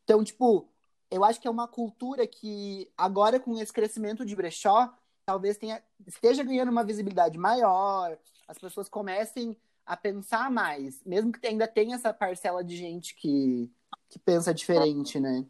Então, 0.03 0.24
tipo, 0.24 0.67
eu 1.15 1.24
acho 1.24 1.39
que 1.39 1.48
é 1.48 1.51
uma 1.51 1.67
cultura 1.67 2.25
que 2.25 2.89
agora, 2.98 3.39
com 3.39 3.58
esse 3.58 3.72
crescimento 3.72 4.25
de 4.25 4.36
brechó, 4.36 4.93
talvez 5.25 5.58
tenha, 5.58 5.82
esteja 6.05 6.43
ganhando 6.43 6.72
uma 6.72 6.84
visibilidade 6.84 7.38
maior, 7.38 8.17
as 8.48 8.58
pessoas 8.58 8.89
comecem 8.89 9.55
a 9.86 9.96
pensar 9.96 10.50
mais, 10.50 11.03
mesmo 11.03 11.32
que 11.32 11.46
ainda 11.46 11.67
tenha 11.67 11.96
essa 11.96 12.13
parcela 12.13 12.63
de 12.63 12.75
gente 12.75 13.15
que, 13.15 13.70
que 14.10 14.17
pensa 14.17 14.53
diferente, 14.53 15.20
né? 15.20 15.46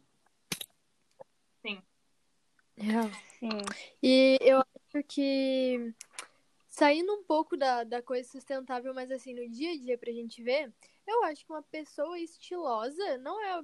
Real. 2.76 3.08
Sim. 3.38 3.60
E 4.02 4.36
eu 4.40 4.58
acho 4.58 5.06
que 5.06 5.94
saindo 6.68 7.12
um 7.12 7.22
pouco 7.22 7.56
da, 7.56 7.84
da 7.84 8.02
coisa 8.02 8.28
sustentável, 8.28 8.92
mas 8.92 9.10
assim, 9.10 9.32
no 9.32 9.48
dia 9.48 9.72
a 9.72 9.76
dia 9.76 9.96
pra 9.96 10.12
gente 10.12 10.42
ver, 10.42 10.72
eu 11.06 11.24
acho 11.24 11.44
que 11.46 11.52
uma 11.52 11.62
pessoa 11.62 12.18
estilosa 12.18 13.18
não 13.18 13.40
é 13.40 13.60
é 13.60 13.62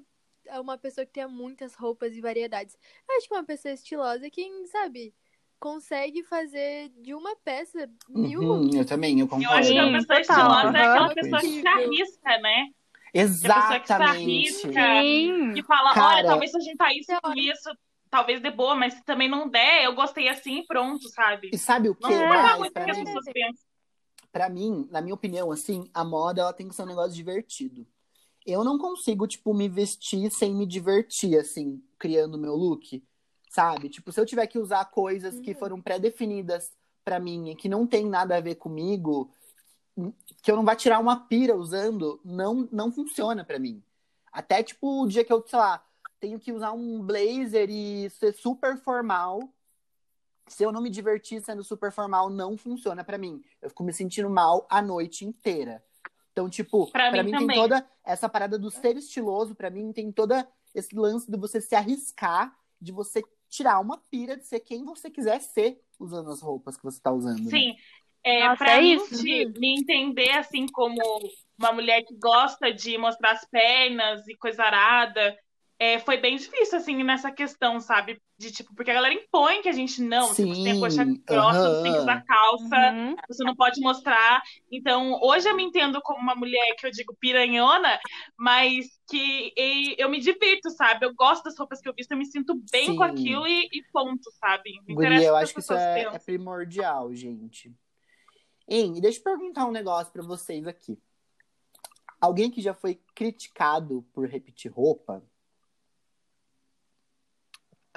uma 0.61 0.78
pessoa 0.78 1.04
que 1.06 1.12
tenha 1.12 1.28
muitas 1.28 1.75
roupas 1.75 2.14
e 2.14 2.20
variedades. 2.20 2.76
Eu 3.09 3.16
acho 3.16 3.28
que 3.28 3.35
uma 3.35 3.44
pessoa 3.44 3.73
estilosa 3.73 4.26
é 4.26 4.30
quem, 4.30 4.66
sabe, 4.66 5.14
consegue 5.59 6.23
fazer 6.23 6.88
de 7.00 7.14
uma 7.14 7.37
peça 7.37 7.88
mil 8.09 8.40
Uhum, 8.40 8.70
eu 8.75 8.85
também, 8.87 9.20
eu 9.20 9.26
Eu 9.26 9.35
acho 9.37 9.68
que 9.68 9.75
concordo. 9.75 9.90
uma 9.90 9.99
pessoa 9.99 10.20
estilosa 10.20 10.78
é 10.78 10.82
aquela 10.82 11.14
pessoa 11.14 11.40
que 11.40 11.61
se 11.61 11.66
arrisca, 11.66 12.38
né? 12.38 12.66
Exatamente. 13.12 13.92
arrisca. 13.92 14.70
Sim. 15.02 15.52
Que 15.54 15.62
fala, 15.64 15.94
Cara- 15.94 16.16
olha, 16.16 16.26
talvez 16.26 16.50
se 16.50 16.56
a 16.56 16.61
gente 16.61 16.76
tá 16.76 16.92
isso 16.94 17.12
com 17.23 17.32
isso, 17.35 17.70
talvez 18.09 18.40
dê 18.40 18.50
boa, 18.50 18.75
mas 18.75 18.94
se 18.94 19.04
também 19.04 19.28
não 19.28 19.49
der, 19.49 19.85
eu 19.85 19.94
gostei 19.94 20.28
assim 20.28 20.61
e 20.61 20.66
pronto, 20.66 21.09
sabe? 21.11 21.50
E 21.52 21.59
sabe 21.59 21.88
o 21.88 21.94
que 21.94 22.02
Não 22.02 22.28
mais 22.28 22.59
muito 22.59 22.73
que 22.73 22.90
as 22.90 22.99
mim? 22.99 23.04
pessoas 23.04 23.25
pensam. 23.32 23.64
Pra 24.32 24.49
mim, 24.49 24.87
na 24.90 25.00
minha 25.00 25.14
opinião, 25.14 25.50
assim, 25.50 25.90
a 25.92 26.04
moda 26.04 26.40
ela 26.42 26.52
tem 26.52 26.68
que 26.68 26.75
ser 26.75 26.82
um 26.82 26.87
negócio 26.87 27.12
divertido. 27.12 27.85
Eu 28.47 28.64
não 28.64 28.78
consigo, 28.78 29.26
tipo, 29.26 29.52
me 29.52 29.68
vestir 29.68 30.30
sem 30.30 30.54
me 30.54 30.66
divertir, 30.66 31.38
assim, 31.38 31.82
criando 31.99 32.38
meu 32.38 32.54
look, 32.54 33.02
sabe? 33.50 33.88
Tipo, 33.88 34.11
se 34.12 34.20
eu 34.20 34.26
tiver 34.26 34.47
que 34.47 34.59
usar 34.59 34.85
coisas 34.87 35.38
que 35.40 35.50
Uhum. 35.52 35.59
foram 35.59 35.80
pré-definidas 35.82 36.73
pra 37.04 37.20
mim 37.20 37.50
e 37.50 37.54
que 37.56 37.68
não 37.68 37.87
tem 37.87 38.06
nada 38.06 38.37
a 38.37 38.40
ver 38.40 38.54
comigo, 38.56 39.30
que 40.42 40.50
eu 40.50 40.56
não 40.56 40.64
vá 40.64 40.75
tirar 40.75 40.99
uma 40.99 41.16
pira 41.26 41.54
usando, 41.56 42.20
não, 42.25 42.68
não 42.73 42.90
funciona 42.90 43.44
pra 43.44 43.59
mim. 43.59 43.82
Até, 44.32 44.62
tipo, 44.62 45.02
o 45.02 45.06
dia 45.09 45.25
que 45.25 45.32
eu, 45.32 45.44
sei 45.47 45.59
lá, 45.59 45.85
tenho 46.18 46.38
que 46.38 46.52
usar 46.52 46.73
um 46.73 47.02
blazer 47.02 47.68
e 47.68 48.09
ser 48.11 48.32
super 48.32 48.78
formal, 48.78 49.40
se 50.47 50.62
eu 50.62 50.73
não 50.73 50.80
me 50.80 50.90
divertir 50.90 51.42
sendo 51.42 51.62
super 51.62 51.92
formal, 51.92 52.28
não 52.30 52.56
funciona 52.56 53.04
pra 53.04 53.18
mim. 53.18 53.42
Eu 53.61 53.68
fico 53.68 53.85
me 53.85 53.92
sentindo 53.92 54.28
mal 54.30 54.66
a 54.70 54.80
noite 54.82 55.25
inteira. 55.25 55.82
Então, 56.32 56.49
tipo, 56.49 56.90
Pra 56.90 57.10
pra, 57.10 57.22
mim 57.22 57.32
mim, 57.32 57.46
tem 57.46 57.46
toda 57.49 57.88
essa 58.04 58.28
parada 58.28 58.58
do 58.58 58.70
ser 58.70 58.96
estiloso, 58.96 59.54
pra 59.54 59.70
mim 59.70 59.92
tem 59.92 60.12
toda 60.12 60.46
esse 60.75 60.94
lance 60.94 61.30
de 61.30 61.37
você 61.37 61.60
se 61.60 61.75
arriscar, 61.75 62.56
de 62.80 62.92
você 62.92 63.22
tirar 63.49 63.80
uma 63.80 63.99
pira 63.99 64.37
de 64.37 64.46
ser 64.46 64.60
quem 64.60 64.84
você 64.84 65.10
quiser 65.10 65.40
ser 65.40 65.80
usando 65.99 66.30
as 66.30 66.40
roupas 66.40 66.76
que 66.76 66.84
você 66.84 67.00
tá 67.00 67.10
usando. 67.12 67.42
né? 67.44 67.50
Sim. 67.50 67.76
É, 68.22 68.46
Nossa, 68.46 68.56
pra 68.64 68.76
é 68.78 68.82
isso. 68.82 69.22
te- 69.22 69.46
me 69.58 69.80
entender 69.80 70.30
assim 70.32 70.66
como 70.66 70.96
uma 71.58 71.72
mulher 71.72 72.02
que 72.04 72.14
gosta 72.16 72.72
de 72.72 72.96
mostrar 72.96 73.32
as 73.32 73.44
pernas 73.46 74.26
e 74.28 74.37
coisa 74.37 74.62
arada, 74.62 75.37
é, 75.80 75.99
foi 75.99 76.18
bem 76.18 76.37
difícil, 76.37 76.76
assim, 76.76 77.02
nessa 77.02 77.32
questão, 77.32 77.80
sabe? 77.80 78.20
De 78.38 78.52
tipo, 78.52 78.75
porque 78.75 78.90
a 78.90 78.94
galera 78.94 79.14
impõe 79.14 79.62
que 79.62 79.68
a 79.68 79.72
gente 79.72 80.02
não, 80.02 80.28
tipo, 80.34 80.54
você 80.54 80.62
tem 80.62 80.75
Sim, 80.75 80.80
coxa 80.80 81.04
grossa, 81.26 81.75
você 81.75 81.82
tem 81.82 81.92
que 81.94 82.00
usar 82.00 82.22
calça, 82.22 82.76
Uhum. 82.92 83.16
você 83.26 83.42
não 83.44 83.56
pode 83.56 83.80
mostrar. 83.80 84.42
Então, 84.70 85.18
hoje 85.22 85.49
eu 85.49 85.56
me 85.56 85.62
entendo 85.62 85.99
como 86.02 86.20
uma 86.20 86.34
mulher 86.34 86.75
que 86.76 86.87
eu 86.87 86.90
digo 86.90 87.16
piranhona, 87.18 87.99
mas 88.37 88.88
que 89.08 89.54
e- 89.56 89.94
eu 89.99 90.10
me 90.10 90.20
divirto, 90.20 90.68
sabe? 90.68 91.06
Eu 91.06 91.14
gosto 91.14 91.44
das 91.44 91.58
roupas 91.58 91.80
que 91.80 91.88
eu 91.88 91.94
visto, 91.94 92.10
eu 92.12 92.18
me 92.18 92.26
sinto 92.26 92.60
bem 92.70 92.94
com 92.94 93.02
Sim. 93.04 93.10
aquilo 93.10 93.46
e, 93.46 93.66
e 93.72 93.82
ponto, 93.90 94.30
sabe? 94.38 94.75
Não 94.87 94.94
Guria, 94.94 95.08
interessa 95.08 95.28
eu 95.28 95.37
acho 95.37 95.54
que 95.54 95.60
isso 95.60 95.72
é, 95.72 96.02
é 96.02 96.18
primordial, 96.18 97.14
gente. 97.14 97.72
Hein, 98.68 98.99
e 98.99 99.00
deixa 99.00 99.18
eu 99.18 99.25
perguntar 99.25 99.64
um 99.64 99.72
negócio 99.72 100.12
pra 100.12 100.22
vocês 100.22 100.66
aqui. 100.66 100.99
Alguém 102.20 102.50
que 102.50 102.60
já 102.60 102.75
foi 102.75 103.00
criticado 103.14 104.02
por 104.12 104.28
repetir 104.28 104.70
roupa? 104.70 105.25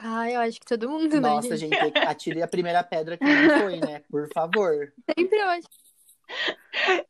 Ah, 0.05 0.29
eu 0.29 0.41
acho 0.41 0.60
que 0.60 0.65
todo 0.65 0.89
mundo, 0.89 1.22
Nossa, 1.22 1.50
né, 1.50 1.57
gente? 1.57 1.75
gente, 1.79 1.98
atire 2.00 2.41
a 2.41 2.48
primeira 2.48 2.83
pedra 2.83 3.17
que 3.17 3.24
não 3.24 3.60
foi, 3.60 3.79
né? 3.79 4.01
Por 4.12 4.27
favor. 4.33 4.91
Sempre 5.17 5.39
eu 5.39 5.48
acho. 5.48 5.67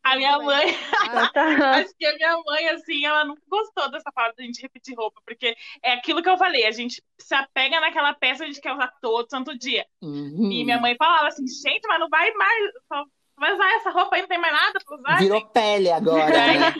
A 0.04 0.16
minha 0.18 0.38
mãe, 0.40 0.76
Ah, 1.10 1.30
Tá. 1.30 1.44
acho 1.80 1.94
que 1.98 2.06
a 2.06 2.16
minha 2.16 2.38
mãe, 2.46 2.70
assim, 2.70 3.06
ela 3.06 3.24
não 3.26 3.36
gostou 3.48 3.90
dessa 3.90 4.12
parada 4.14 4.36
da 4.38 4.44
gente 4.44 4.62
repetir 4.62 4.96
roupa, 4.96 5.22
porque 5.26 5.56
é 5.82 5.94
aquilo 5.94 6.22
que 6.22 6.30
eu 6.30 6.38
falei, 6.38 6.66
a 6.66 6.72
gente 6.72 7.02
se 7.18 7.34
apega 7.34 7.80
naquela 7.80 8.14
peça, 8.14 8.44
a 8.44 8.48
gente 8.48 8.60
quer 8.62 8.74
usar 8.74 8.92
todo 9.02 9.30
santo 9.30 9.58
dia. 9.58 9.86
Uhum. 10.02 10.52
E 10.52 10.64
minha 10.66 10.80
mãe 10.80 10.96
falava 10.98 11.28
assim, 11.28 11.48
gente, 11.48 11.88
mas 11.88 12.00
não 12.00 12.10
vai 12.10 12.32
mais, 12.34 12.72
só 12.88 13.04
vai 13.38 13.54
usar 13.54 13.72
essa 13.76 13.90
roupa 13.92 14.16
aí, 14.16 14.22
não 14.22 14.28
tem 14.30 14.38
mais 14.40 14.54
nada 14.54 14.80
pra 14.86 14.98
usar, 14.98 15.18
Virou 15.20 15.40
gente. 15.40 15.52
pele 15.52 15.92
agora, 15.92 16.30
né? 16.30 16.74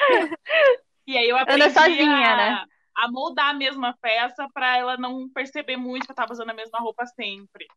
E 1.08 1.18
aí 1.18 1.30
eu 1.30 1.38
aprendi 1.38 1.64
Anda 1.64 1.74
sozinha, 1.74 2.34
a, 2.34 2.38
né? 2.38 2.66
A 2.96 3.12
moldar 3.12 3.50
a 3.50 3.54
mesma 3.54 3.98
peça 4.02 4.48
pra 4.54 4.78
ela 4.78 4.98
não 4.98 5.30
perceber 5.30 5.78
muito 5.78 6.06
que 6.06 6.12
eu 6.12 6.16
tava 6.16 6.34
usando 6.34 6.50
a 6.50 6.54
mesma 6.54 6.80
roupa 6.80 7.06
sempre. 7.06 7.68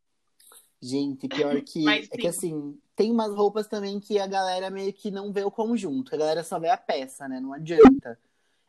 Gente, 0.81 1.27
pior 1.29 1.61
que. 1.63 1.83
Mas 1.85 2.09
é 2.11 2.17
que 2.17 2.23
sim. 2.23 2.29
assim, 2.29 2.79
tem 2.95 3.11
umas 3.11 3.35
roupas 3.35 3.67
também 3.67 3.99
que 3.99 4.19
a 4.19 4.27
galera 4.27 4.71
meio 4.71 4.93
que 4.93 5.11
não 5.11 5.33
vê 5.33 5.43
o 5.43 5.51
conjunto. 5.51 6.15
A 6.15 6.19
galera 6.19 6.45
só 6.45 6.59
vê 6.59 6.69
a 6.69 6.77
peça, 6.77 7.27
né? 7.29 7.41
Não 7.41 7.53
adianta. 7.53 8.19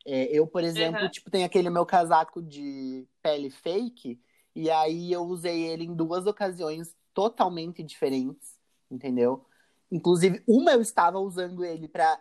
É, 0.05 0.23
eu, 0.31 0.47
por 0.47 0.63
exemplo, 0.63 1.01
Uhum. 1.03 1.09
tipo, 1.09 1.29
tenho 1.29 1.45
aquele 1.45 1.69
meu 1.69 1.85
casaco 1.85 2.41
de 2.41 3.05
pele 3.21 3.49
fake, 3.49 4.19
e 4.55 4.71
aí 4.71 5.11
eu 5.11 5.23
usei 5.23 5.63
ele 5.63 5.83
em 5.83 5.93
duas 5.93 6.25
ocasiões 6.25 6.95
totalmente 7.13 7.83
diferentes, 7.83 8.57
entendeu? 8.89 9.45
Inclusive, 9.91 10.41
uma 10.47 10.71
eu 10.71 10.81
estava 10.81 11.19
usando 11.19 11.63
ele 11.63 11.87
pra 11.87 12.19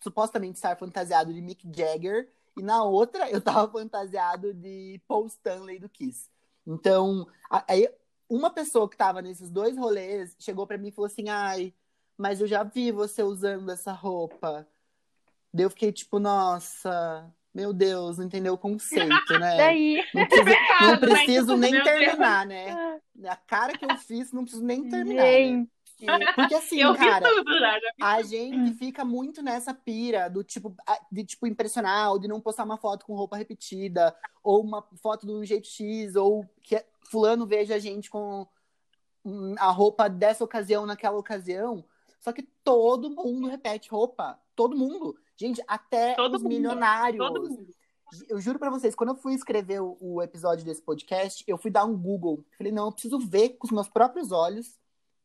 supostamente 0.00 0.56
estar 0.56 0.76
fantasiado 0.76 1.32
de 1.34 1.40
Mick 1.42 1.68
Jagger, 1.76 2.28
e 2.56 2.62
na 2.62 2.82
outra 2.84 3.30
eu 3.30 3.40
tava 3.40 3.70
fantasiado 3.70 4.52
de 4.54 5.00
Paul 5.06 5.26
Stanley 5.26 5.78
do 5.78 5.88
Kiss. 5.88 6.28
Então, 6.66 7.26
aí 7.66 7.88
uma 8.28 8.50
pessoa 8.50 8.88
que 8.88 8.96
tava 8.96 9.20
nesses 9.20 9.50
dois 9.50 9.76
rolês 9.76 10.36
chegou 10.38 10.66
pra 10.66 10.78
mim 10.78 10.88
e 10.88 10.92
falou 10.92 11.06
assim: 11.06 11.28
ai, 11.28 11.74
mas 12.16 12.40
eu 12.40 12.46
já 12.46 12.62
vi 12.62 12.92
você 12.92 13.22
usando 13.22 13.70
essa 13.70 13.92
roupa. 13.92 14.66
Daí 15.52 15.64
eu 15.64 15.70
fiquei 15.70 15.90
tipo, 15.90 16.20
nossa, 16.20 17.28
meu 17.52 17.72
Deus, 17.72 18.18
não 18.18 18.26
entendeu 18.26 18.54
o 18.54 18.58
conceito, 18.58 19.38
né? 19.38 19.56
Daí. 19.58 20.04
Não 20.14 20.26
preciso, 20.26 20.46
não 20.80 20.90
né? 20.90 20.96
preciso 20.98 21.46
Tipo, 21.46 21.56
nem 21.56 21.82
terminar, 21.82 22.46
né? 22.46 23.00
A 23.24 23.36
cara 23.36 23.76
que 23.76 23.84
eu 23.84 23.96
fiz, 23.98 24.32
não 24.32 24.42
preciso 24.42 24.64
nem 24.64 24.88
terminar. 24.88 25.22
né? 25.24 25.66
Porque 26.34 26.54
assim, 26.54 26.80
eu 26.80 26.94
cara, 26.94 27.28
tudo 27.28 27.58
já. 27.58 27.78
a 28.00 28.22
gente 28.22 28.74
fica 28.74 29.04
muito 29.04 29.42
nessa 29.42 29.74
pira 29.74 30.28
do 30.28 30.42
tipo, 30.42 30.74
de 31.10 31.24
tipo 31.24 31.46
impressionar, 31.46 32.12
ou 32.12 32.18
de 32.18 32.28
não 32.28 32.40
postar 32.40 32.64
uma 32.64 32.78
foto 32.78 33.04
com 33.04 33.14
roupa 33.14 33.36
repetida, 33.36 34.14
ou 34.42 34.62
uma 34.62 34.82
foto 35.02 35.26
de 35.26 35.32
um 35.32 35.44
jeito 35.44 35.68
X, 35.68 36.16
ou 36.16 36.48
que 36.62 36.84
fulano 37.10 37.46
veja 37.46 37.74
a 37.74 37.78
gente 37.78 38.08
com 38.08 38.46
hum, 39.24 39.54
a 39.58 39.70
roupa 39.70 40.08
dessa 40.08 40.44
ocasião 40.44 40.86
naquela 40.86 41.18
ocasião. 41.18 41.84
Só 42.20 42.32
que 42.32 42.42
todo 42.64 43.10
mundo 43.10 43.48
repete 43.48 43.90
roupa. 43.90 44.38
Todo 44.54 44.76
mundo. 44.76 45.16
Gente, 45.36 45.62
até 45.66 46.14
Todo 46.14 46.36
os 46.36 46.42
mundo. 46.42 46.52
milionários. 46.52 47.24
Eu 48.28 48.40
juro 48.40 48.58
pra 48.58 48.70
vocês, 48.70 48.94
quando 48.94 49.10
eu 49.10 49.16
fui 49.16 49.34
escrever 49.34 49.80
o, 49.80 49.96
o 50.00 50.20
episódio 50.20 50.64
desse 50.64 50.82
podcast, 50.82 51.44
eu 51.46 51.56
fui 51.56 51.70
dar 51.70 51.84
um 51.84 51.96
Google. 51.96 52.44
Falei, 52.58 52.72
não, 52.72 52.86
eu 52.86 52.92
preciso 52.92 53.18
ver 53.18 53.50
com 53.50 53.66
os 53.66 53.72
meus 53.72 53.88
próprios 53.88 54.32
olhos 54.32 54.78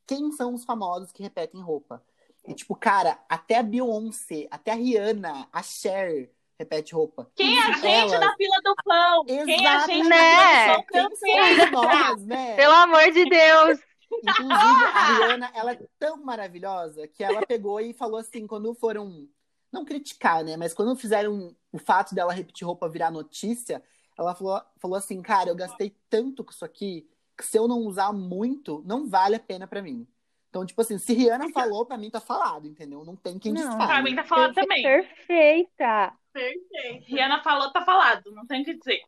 quem 0.07 0.31
são 0.31 0.53
os 0.53 0.63
famosos 0.63 1.11
que 1.11 1.23
repetem 1.23 1.61
roupa. 1.61 2.03
E, 2.47 2.53
tipo, 2.53 2.75
cara, 2.75 3.19
até 3.27 3.57
a 3.57 3.63
Beyoncé, 3.63 4.47
até 4.51 4.71
a 4.71 4.75
Rihanna, 4.75 5.47
a 5.51 5.63
Cher 5.63 6.29
repete 6.59 6.93
roupa. 6.93 7.29
Quem 7.35 7.57
é 7.57 7.61
a 7.61 7.71
gente 7.73 7.87
elas. 7.87 8.19
na 8.19 8.35
fila 8.35 8.55
do 8.63 8.75
pão? 8.83 9.25
Quem 9.25 9.65
é 9.65 9.67
a 9.67 9.87
gente 9.87 10.07
Né? 10.07 10.67
na 10.67 10.83
fila 10.83 11.09
do 11.09 11.17
pão 11.17 11.17
também? 11.17 11.57
somos 11.57 11.71
nós, 11.71 12.25
né? 12.25 12.55
Pelo 12.55 12.73
amor 12.73 13.11
de 13.11 13.29
Deus. 13.29 13.79
Inclusive, 14.23 14.85
a 14.93 15.17
Rihanna, 15.17 15.51
ela 15.53 15.71
é 15.73 15.79
tão 15.99 16.17
maravilhosa 16.23 17.07
que 17.07 17.23
ela 17.23 17.45
pegou 17.45 17.81
e 17.81 17.93
falou 17.93 18.19
assim, 18.19 18.47
quando 18.47 18.73
foram, 18.75 19.27
não 19.71 19.83
criticar, 19.83 20.43
né? 20.43 20.55
Mas 20.55 20.73
quando 20.73 20.95
fizeram 20.95 21.55
o 21.71 21.77
fato 21.77 22.15
dela 22.15 22.31
repetir 22.31 22.65
roupa 22.65 22.87
virar 22.87 23.11
notícia, 23.11 23.83
ela 24.17 24.33
falou, 24.33 24.61
falou 24.77 24.97
assim, 24.97 25.21
cara, 25.21 25.49
eu 25.49 25.55
gastei 25.55 25.95
tanto 26.09 26.43
com 26.43 26.51
isso 26.51 26.63
aqui, 26.63 27.07
que 27.37 27.45
se 27.45 27.57
eu 27.57 27.67
não 27.67 27.79
usar 27.79 28.11
muito, 28.13 28.81
não 28.85 29.07
vale 29.07 29.35
a 29.35 29.39
pena 29.39 29.67
pra 29.67 29.81
mim. 29.81 30.07
Então, 30.49 30.65
tipo 30.65 30.79
assim, 30.81 30.97
se 30.97 31.13
Rihanna 31.13 31.51
falou, 31.51 31.85
pra 31.85 31.97
mim 31.97 32.09
tá 32.09 32.21
falado, 32.21 32.65
entendeu? 32.65 33.03
Não 33.03 33.15
tem 33.15 33.37
quem 33.37 33.51
Não. 33.51 33.61
desfale. 33.61 33.87
Pra 33.87 34.01
mim 34.01 34.15
tá 34.15 34.23
falando 34.23 34.53
também. 34.53 34.83
Perfeita. 34.83 36.13
Perfeito. 36.31 37.05
Rihanna 37.07 37.43
falou, 37.43 37.71
tá 37.71 37.83
falado. 37.83 38.31
Não 38.31 38.45
tem 38.45 38.61
o 38.61 38.65
que 38.65 38.73
dizer. 38.77 39.01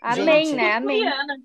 Amém, 0.00 0.46
Gente, 0.46 0.56
né? 0.56 0.72
Amém. 0.74 1.02
Rihanna. 1.02 1.36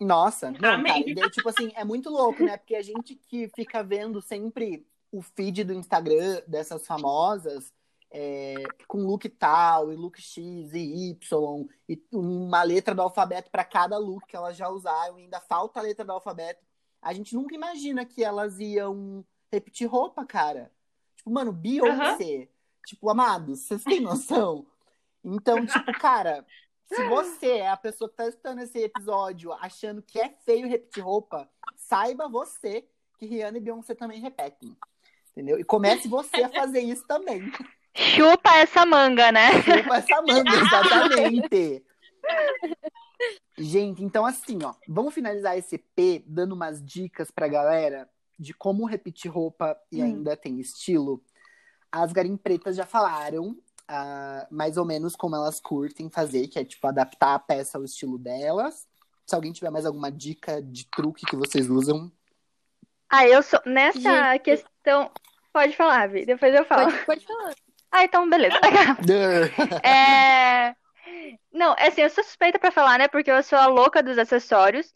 Nossa, 0.00 0.50
não, 0.50 0.74
Amém. 0.74 1.04
cara, 1.04 1.14
daí, 1.14 1.30
tipo 1.30 1.48
assim, 1.48 1.72
é 1.76 1.84
muito 1.84 2.10
louco, 2.10 2.42
né? 2.44 2.56
Porque 2.56 2.74
a 2.74 2.82
gente 2.82 3.14
que 3.14 3.48
fica 3.54 3.82
vendo 3.82 4.20
sempre 4.20 4.84
o 5.12 5.22
feed 5.22 5.62
do 5.62 5.72
Instagram 5.72 6.42
dessas 6.48 6.84
famosas, 6.84 7.72
é, 8.16 8.62
com 8.86 8.98
look 8.98 9.28
tal, 9.28 9.92
e 9.92 9.96
look 9.96 10.22
X 10.22 10.72
e 10.72 11.10
Y, 11.10 11.68
e 11.88 12.00
uma 12.12 12.62
letra 12.62 12.94
do 12.94 13.02
alfabeto 13.02 13.50
para 13.50 13.64
cada 13.64 13.98
look 13.98 14.24
que 14.28 14.36
elas 14.36 14.56
já 14.56 14.68
usaram, 14.68 15.18
e 15.18 15.24
ainda 15.24 15.40
falta 15.40 15.80
a 15.80 15.82
letra 15.82 16.04
do 16.04 16.12
alfabeto. 16.12 16.64
A 17.02 17.12
gente 17.12 17.34
nunca 17.34 17.56
imagina 17.56 18.04
que 18.04 18.22
elas 18.22 18.60
iam 18.60 19.26
repetir 19.52 19.88
roupa, 19.88 20.24
cara. 20.24 20.70
Tipo, 21.16 21.30
mano, 21.32 21.52
Beyoncé. 21.52 22.48
Tipo, 22.86 23.10
amados, 23.10 23.60
vocês 23.60 23.82
têm 23.82 23.98
noção? 23.98 24.64
Então, 25.24 25.66
tipo, 25.66 25.92
cara, 25.98 26.46
se 26.86 27.08
você 27.08 27.58
é 27.58 27.68
a 27.68 27.76
pessoa 27.76 28.08
que 28.08 28.16
tá 28.16 28.28
escutando 28.28 28.60
esse 28.60 28.78
episódio 28.78 29.52
achando 29.54 30.00
que 30.02 30.20
é 30.20 30.28
feio 30.28 30.68
repetir 30.68 31.02
roupa, 31.02 31.50
saiba 31.76 32.28
você 32.28 32.86
que 33.18 33.26
Rihanna 33.26 33.58
e 33.58 33.60
Beyoncé 33.60 33.94
também 33.94 34.20
repetem. 34.20 34.76
Entendeu? 35.32 35.58
E 35.58 35.64
comece 35.64 36.06
você 36.06 36.44
a 36.44 36.48
fazer 36.48 36.80
isso 36.80 37.04
também. 37.08 37.50
Chupa 37.94 38.56
essa 38.56 38.84
manga, 38.84 39.30
né? 39.30 39.62
Chupa 39.62 39.96
essa 39.96 40.22
manga, 40.22 40.50
exatamente. 40.60 41.84
Gente, 43.56 44.02
então 44.02 44.26
assim, 44.26 44.58
ó, 44.64 44.74
vamos 44.88 45.14
finalizar 45.14 45.56
esse 45.56 45.76
EP 45.76 46.24
dando 46.26 46.52
umas 46.54 46.84
dicas 46.84 47.30
pra 47.30 47.46
galera 47.46 48.08
de 48.38 48.52
como 48.52 48.84
repetir 48.84 49.30
roupa 49.30 49.78
e 49.92 50.02
Hum. 50.02 50.06
ainda 50.06 50.36
tem 50.36 50.58
estilo. 50.58 51.22
As 51.92 52.12
garimpretas 52.12 52.74
já 52.74 52.84
falaram 52.84 53.56
ah, 53.86 54.46
mais 54.50 54.76
ou 54.76 54.84
menos 54.84 55.14
como 55.14 55.36
elas 55.36 55.60
curtem 55.60 56.10
fazer, 56.10 56.48
que 56.48 56.58
é 56.58 56.64
tipo 56.64 56.84
adaptar 56.86 57.34
a 57.34 57.38
peça 57.38 57.78
ao 57.78 57.84
estilo 57.84 58.18
delas. 58.18 58.88
Se 59.24 59.34
alguém 59.34 59.52
tiver 59.52 59.70
mais 59.70 59.86
alguma 59.86 60.10
dica 60.10 60.60
de 60.60 60.86
truque 60.88 61.24
que 61.24 61.36
vocês 61.36 61.68
usam, 61.70 62.10
Ah, 63.08 63.28
eu 63.28 63.40
sou. 63.42 63.60
Nessa 63.64 64.32
Gente. 64.32 64.42
questão. 64.42 65.10
Pode 65.52 65.76
falar, 65.76 66.08
Vi. 66.08 66.26
Depois 66.26 66.52
eu 66.52 66.64
falo. 66.64 66.90
Pode, 66.90 67.06
pode 67.06 67.26
falar. 67.26 67.54
Ah, 67.94 68.02
então 68.02 68.28
beleza. 68.28 68.58
É... 69.84 70.74
Não, 71.52 71.74
é 71.78 71.86
assim, 71.86 72.00
eu 72.00 72.10
sou 72.10 72.24
suspeita 72.24 72.58
pra 72.58 72.72
falar, 72.72 72.98
né? 72.98 73.06
Porque 73.06 73.30
eu 73.30 73.40
sou 73.42 73.56
a 73.56 73.66
louca 73.66 74.02
dos 74.02 74.18
acessórios. 74.18 74.92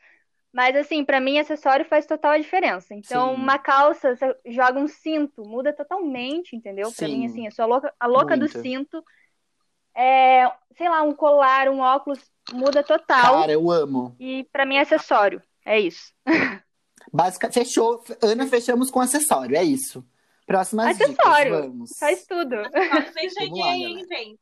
Mas, 0.52 0.74
assim, 0.74 1.04
pra 1.04 1.20
mim, 1.20 1.38
acessório 1.38 1.84
faz 1.84 2.06
total 2.06 2.32
a 2.32 2.38
diferença. 2.38 2.94
Então, 2.94 3.28
Sim. 3.28 3.40
uma 3.40 3.58
calça, 3.58 4.16
você 4.16 4.34
joga 4.46 4.80
um 4.80 4.88
cinto, 4.88 5.44
muda 5.44 5.72
totalmente, 5.72 6.56
entendeu? 6.56 6.90
Pra 6.90 7.06
mim, 7.06 7.20
Sim. 7.20 7.26
assim, 7.26 7.46
eu 7.46 7.52
sou 7.52 7.64
a 7.64 7.68
louca, 7.68 7.94
a 8.00 8.06
louca 8.06 8.36
do 8.36 8.48
cinto. 8.48 9.04
É, 9.94 10.50
sei 10.76 10.88
lá, 10.88 11.02
um 11.02 11.14
colar, 11.14 11.68
um 11.68 11.78
óculos, 11.78 12.18
muda 12.52 12.82
total. 12.82 13.40
Cara, 13.40 13.52
eu 13.52 13.70
amo. 13.70 14.16
E 14.18 14.44
pra 14.50 14.66
mim, 14.66 14.76
é 14.76 14.80
acessório. 14.80 15.40
É 15.64 15.78
isso. 15.78 16.12
Básica, 17.12 17.52
fechou. 17.52 18.02
Ana, 18.20 18.46
fechamos 18.46 18.90
com 18.90 19.00
acessório, 19.00 19.56
é 19.56 19.62
isso. 19.62 20.04
Próximas 20.48 20.86
Acessório. 20.98 21.52
dicas, 21.52 21.66
vamos. 21.66 21.98
Faz 21.98 22.24
tudo. 22.26 22.56
Lá, 22.72 23.30
cheguei, 23.38 23.62
hein, 23.62 24.06
gente. 24.08 24.40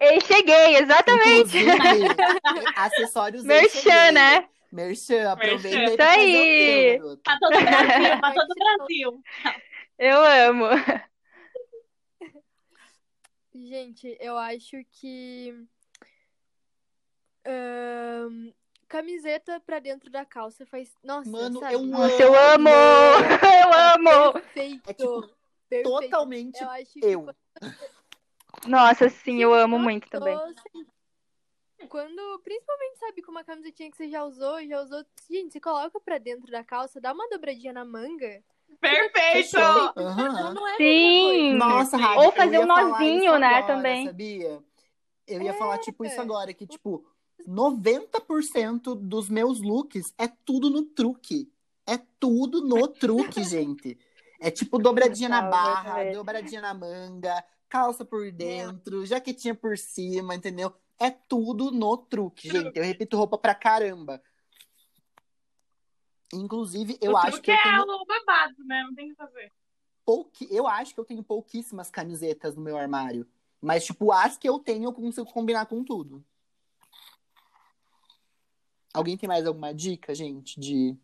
Ei, 0.00 0.18
cheguei, 0.22 0.76
exatamente. 0.78 1.58
Inclusive, 1.58 2.08
acessórios 2.74 3.42
eu 3.42 3.48
Merchan, 3.48 4.12
né? 4.12 4.48
Merchan, 4.72 5.30
aproveita 5.30 5.84
Isso 5.84 6.02
aí. 6.02 6.98
teu. 6.98 7.18
Pra 7.18 7.38
todo 7.38 7.56
o 7.56 7.60
Brasil, 7.60 8.18
pra 8.20 8.32
todo 8.34 8.50
o 8.50 8.54
Brasil. 8.54 9.22
Eu 9.98 10.24
amo. 10.48 10.64
Gente, 13.54 14.16
eu 14.20 14.38
acho 14.38 14.78
que. 14.92 15.54
ahn, 17.44 18.50
camiseta 18.94 19.58
pra 19.58 19.80
dentro 19.80 20.08
da 20.08 20.24
calça 20.24 20.64
faz. 20.66 20.94
Nossa, 21.02 21.28
Mano, 21.28 21.58
sabe? 21.58 21.74
eu 21.74 21.80
amo. 21.80 21.90
Nossa, 21.90 22.22
eu 22.22 22.34
amo! 22.34 22.70
Eu 23.64 23.72
amo! 23.72 24.32
Perfeito. 24.34 24.82
É 24.88 24.92
tipo, 24.94 25.20
perfeito. 25.68 26.00
Totalmente 26.00 26.62
Eu 26.62 26.70
acho 26.70 26.92
que 26.92 27.00
eu. 27.02 27.34
Nossa, 28.68 29.08
sim, 29.08 29.42
eu 29.42 29.52
amo 29.52 29.78
muito 29.78 30.08
tô 30.08 30.18
também. 30.20 30.38
Quando, 31.88 32.40
principalmente, 32.44 32.98
sabe, 32.98 33.22
com 33.22 33.32
uma 33.32 33.42
camisetinha 33.42 33.90
que 33.90 33.96
você 33.96 34.08
já 34.08 34.24
usou, 34.24 34.64
já 34.64 34.80
usou. 34.80 35.04
Gente, 35.28 35.52
você 35.52 35.60
coloca 35.60 35.98
pra 36.00 36.18
dentro 36.18 36.50
da 36.50 36.62
calça, 36.62 37.00
dá 37.00 37.12
uma 37.12 37.28
dobradinha 37.28 37.72
na 37.72 37.84
manga. 37.84 38.42
Perfeito! 38.80 39.58
Não, 39.58 40.68
é 40.68 40.72
mesma 40.72 40.76
Sim! 40.76 41.54
Nossa, 41.54 41.96
Rabi, 41.96 42.24
Ou 42.24 42.32
fazer 42.32 42.58
um 42.60 42.66
nozinho, 42.66 43.38
né, 43.38 43.56
agora, 43.56 43.66
também. 43.66 44.06
Sabia? 44.06 44.62
Eu 45.26 45.42
ia 45.42 45.50
É. 45.50 45.54
falar, 45.54 45.78
tipo, 45.78 46.04
isso 46.04 46.20
agora, 46.20 46.54
que, 46.54 46.66
tipo, 46.66 47.04
90% 47.46 48.94
dos 48.94 49.28
meus 49.28 49.60
looks 49.60 50.14
é 50.16 50.28
tudo 50.28 50.70
no 50.70 50.82
truque. 50.82 51.52
É 51.86 51.98
tudo 52.18 52.62
no 52.62 52.88
truque, 52.88 53.42
gente. 53.44 53.98
É 54.40 54.50
tipo 54.50 54.78
dobradinha 54.78 55.28
na 55.28 55.42
barra, 55.42 55.94
verdade. 55.94 56.16
dobradinha 56.16 56.60
na 56.60 56.74
manga, 56.74 57.44
calça 57.68 58.04
por 58.04 58.30
dentro, 58.30 59.06
jaquetinha 59.06 59.54
por 59.54 59.78
cima, 59.78 60.34
entendeu? 60.34 60.74
É 60.98 61.10
tudo 61.10 61.70
no 61.70 61.96
truque, 61.96 62.48
gente. 62.50 62.76
Eu 62.76 62.84
repito 62.84 63.16
roupa 63.16 63.38
pra 63.38 63.54
caramba. 63.54 64.22
Inclusive, 66.32 66.98
eu 67.00 67.12
o 67.12 67.16
acho 67.16 67.40
que 67.40 67.50
eu 67.50 67.54
é 67.54 67.62
tenho 67.62 67.82
o 67.82 68.04
babado, 68.06 68.64
né? 68.64 68.82
Não 68.82 68.94
tem 68.94 69.06
o 69.06 69.10
que 69.10 69.16
fazer. 69.16 69.52
pouqui... 70.04 70.48
eu 70.50 70.66
acho 70.66 70.94
que 70.94 71.00
eu 71.00 71.04
tenho 71.04 71.22
pouquíssimas 71.22 71.90
camisetas 71.90 72.54
no 72.54 72.62
meu 72.62 72.76
armário. 72.76 73.26
Mas, 73.60 73.84
tipo, 73.84 74.12
as 74.12 74.36
que 74.36 74.48
eu 74.48 74.58
tenho, 74.58 74.84
eu 74.84 74.92
consigo 74.92 75.26
combinar 75.32 75.66
com 75.66 75.82
tudo. 75.82 76.24
Alguém 78.94 79.16
tem 79.16 79.28
mais 79.28 79.44
alguma 79.44 79.74
dica, 79.74 80.14
gente? 80.14 80.58
De. 80.58 80.96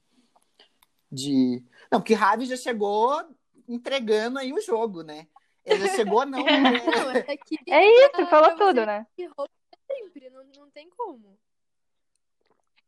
de... 1.10 1.62
Não, 1.90 2.00
porque 2.00 2.14
Ravi 2.14 2.46
já 2.46 2.56
chegou 2.56 3.20
entregando 3.68 4.38
aí 4.38 4.52
o 4.52 4.60
jogo, 4.60 5.02
né? 5.02 5.26
Ele 5.64 5.86
já 5.86 5.94
chegou, 5.96 6.24
não. 6.24 6.38
né? 6.44 6.60
Não, 6.60 7.10
é 7.10 7.36
que 7.36 7.58
É 7.68 8.06
isso, 8.06 8.26
falou 8.26 8.56
tudo, 8.56 8.86
né? 8.86 9.06
roupa 9.36 9.50
sempre, 9.86 10.30
não, 10.30 10.44
não 10.56 10.70
tem 10.70 10.88
como. 10.90 11.36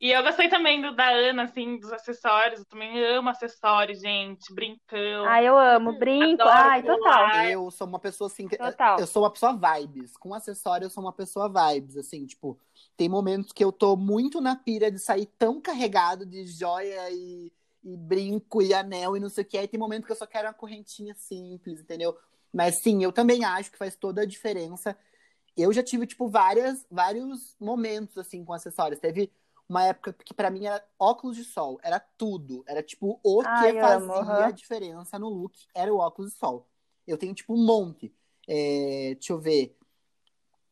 E 0.01 0.11
eu 0.11 0.21
gostei 0.25 0.49
também 0.49 0.83
do 0.83 0.97
da 0.97 1.11
Ana, 1.11 1.45
assim, 1.45 1.79
dos 1.79 1.93
acessórios. 1.93 2.59
Eu 2.59 2.67
também 2.67 3.01
amo 3.05 3.29
acessórios, 3.29 4.01
gente. 4.01 4.53
Brincão. 4.53 5.25
Ai, 5.27 5.47
eu 5.47 5.57
amo. 5.57 5.97
Brinco. 5.97 6.43
Adoro 6.43 6.69
Ai, 6.69 6.83
total. 6.83 7.45
Eu 7.45 7.71
sou 7.71 7.87
uma 7.87 8.01
pessoa 8.01 8.27
assim. 8.27 8.49
que- 8.49 8.57
Total. 8.57 8.99
Eu 8.99 9.07
sou 9.07 9.23
uma 9.23 9.31
pessoa 9.31 9.53
vibes. 9.53 10.17
Com 10.17 10.35
acessório, 10.35 10.87
eu 10.87 10.91
sou 10.91 11.05
uma 11.05 11.13
pessoa 11.13 11.49
vibes. 11.49 11.97
Assim, 11.97 12.27
tipo, 12.27 12.59
tem 13.03 13.09
momentos 13.09 13.51
que 13.51 13.65
eu 13.65 13.73
tô 13.73 13.97
muito 13.97 14.41
na 14.41 14.55
pira 14.55 14.89
de 14.89 15.01
sair 15.01 15.27
tão 15.37 15.61
carregado 15.61 16.25
de 16.25 16.47
joia 16.47 17.11
e, 17.11 17.53
e 17.83 17.97
brinco 17.97 18.63
e 18.63 18.73
anel 18.73 19.17
e 19.17 19.21
não 19.21 19.29
sei 19.29 19.43
o 19.43 19.45
que. 19.45 19.59
Aí 19.59 19.67
tem 19.67 19.81
momento 19.81 20.07
que 20.07 20.13
eu 20.13 20.17
só 20.17 20.25
quero 20.25 20.47
uma 20.47 20.55
correntinha 20.55 21.13
simples, 21.17 21.81
entendeu? 21.81 22.17
Mas 22.53 22.77
sim, 22.77 23.03
eu 23.03 23.11
também 23.11 23.45
acho 23.45 23.73
que 23.73 23.77
faz 23.77 23.97
toda 23.97 24.23
a 24.23 24.25
diferença. 24.25 24.97
Eu 25.57 25.73
já 25.73 25.83
tive, 25.83 26.07
tipo, 26.07 26.29
várias, 26.29 26.87
vários 26.89 27.57
momentos, 27.59 28.17
assim, 28.19 28.45
com 28.45 28.53
acessórios. 28.53 29.01
Teve 29.01 29.33
uma 29.69 29.85
época 29.85 30.13
que 30.13 30.33
pra 30.33 30.49
mim 30.49 30.67
era 30.67 30.81
óculos 30.97 31.37
de 31.37 31.43
sol. 31.43 31.81
Era 31.83 31.99
tudo. 31.99 32.63
Era, 32.69 32.85
tipo, 32.85 33.19
o 33.21 33.43
Ai, 33.45 33.73
que 33.73 33.79
amo, 33.81 34.13
fazia 34.13 34.31
aham. 34.31 34.47
a 34.47 34.51
diferença 34.53 35.19
no 35.19 35.29
look 35.29 35.57
era 35.75 35.93
o 35.93 35.99
óculos 35.99 36.31
de 36.31 36.39
sol. 36.39 36.69
Eu 37.05 37.19
tenho, 37.19 37.35
tipo, 37.35 37.53
um 37.53 37.67
monte. 37.67 38.15
É, 38.47 39.15
deixa 39.15 39.33
eu 39.33 39.41
ver. 39.41 39.77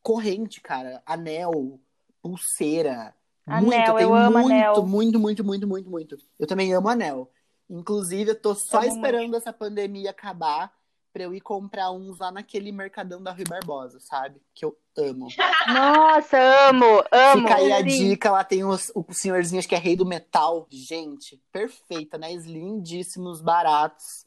Corrente, 0.01 0.61
cara. 0.61 1.03
Anel, 1.05 1.77
pulseira. 2.21 3.13
Anel, 3.45 3.65
muito, 3.65 3.89
eu 3.89 3.99
eu 3.99 4.15
amo 4.15 4.39
muito, 4.39 4.51
anel. 4.51 4.85
muito, 4.85 5.19
muito, 5.19 5.43
muito, 5.43 5.67
muito, 5.67 5.89
muito. 5.89 6.17
Eu 6.39 6.47
também 6.47 6.73
amo 6.73 6.87
anel. 6.87 7.31
Inclusive, 7.69 8.31
eu 8.31 8.39
tô 8.39 8.53
só 8.53 8.79
Amo 8.79 8.87
esperando 8.87 9.35
essa 9.35 9.53
pandemia 9.53 10.11
acabar 10.11 10.71
pra 11.13 11.23
eu 11.23 11.33
ir 11.33 11.41
comprar 11.41 11.91
uns 11.91 12.19
lá 12.19 12.31
naquele 12.31 12.71
mercadão 12.71 13.21
da 13.21 13.31
Rui 13.31 13.43
Barbosa, 13.45 13.99
sabe? 13.99 14.41
Que 14.53 14.65
eu 14.65 14.77
amo. 14.97 15.27
Nossa, 15.67 16.37
amo, 16.69 16.85
amo. 17.11 17.41
Fica 17.47 17.55
aí 17.55 17.71
a 17.71 17.81
dica, 17.81 18.31
lá 18.31 18.43
tem 18.43 18.63
os, 18.63 18.91
o 18.95 19.05
senhorzinho, 19.11 19.59
acho 19.59 19.67
que 19.67 19.75
é 19.75 19.79
rei 19.79 19.95
do 19.95 20.05
metal. 20.05 20.67
Gente, 20.69 21.41
perfeita, 21.51 22.17
né? 22.17 22.33
Lindíssimos, 22.33 23.41
baratos. 23.41 24.25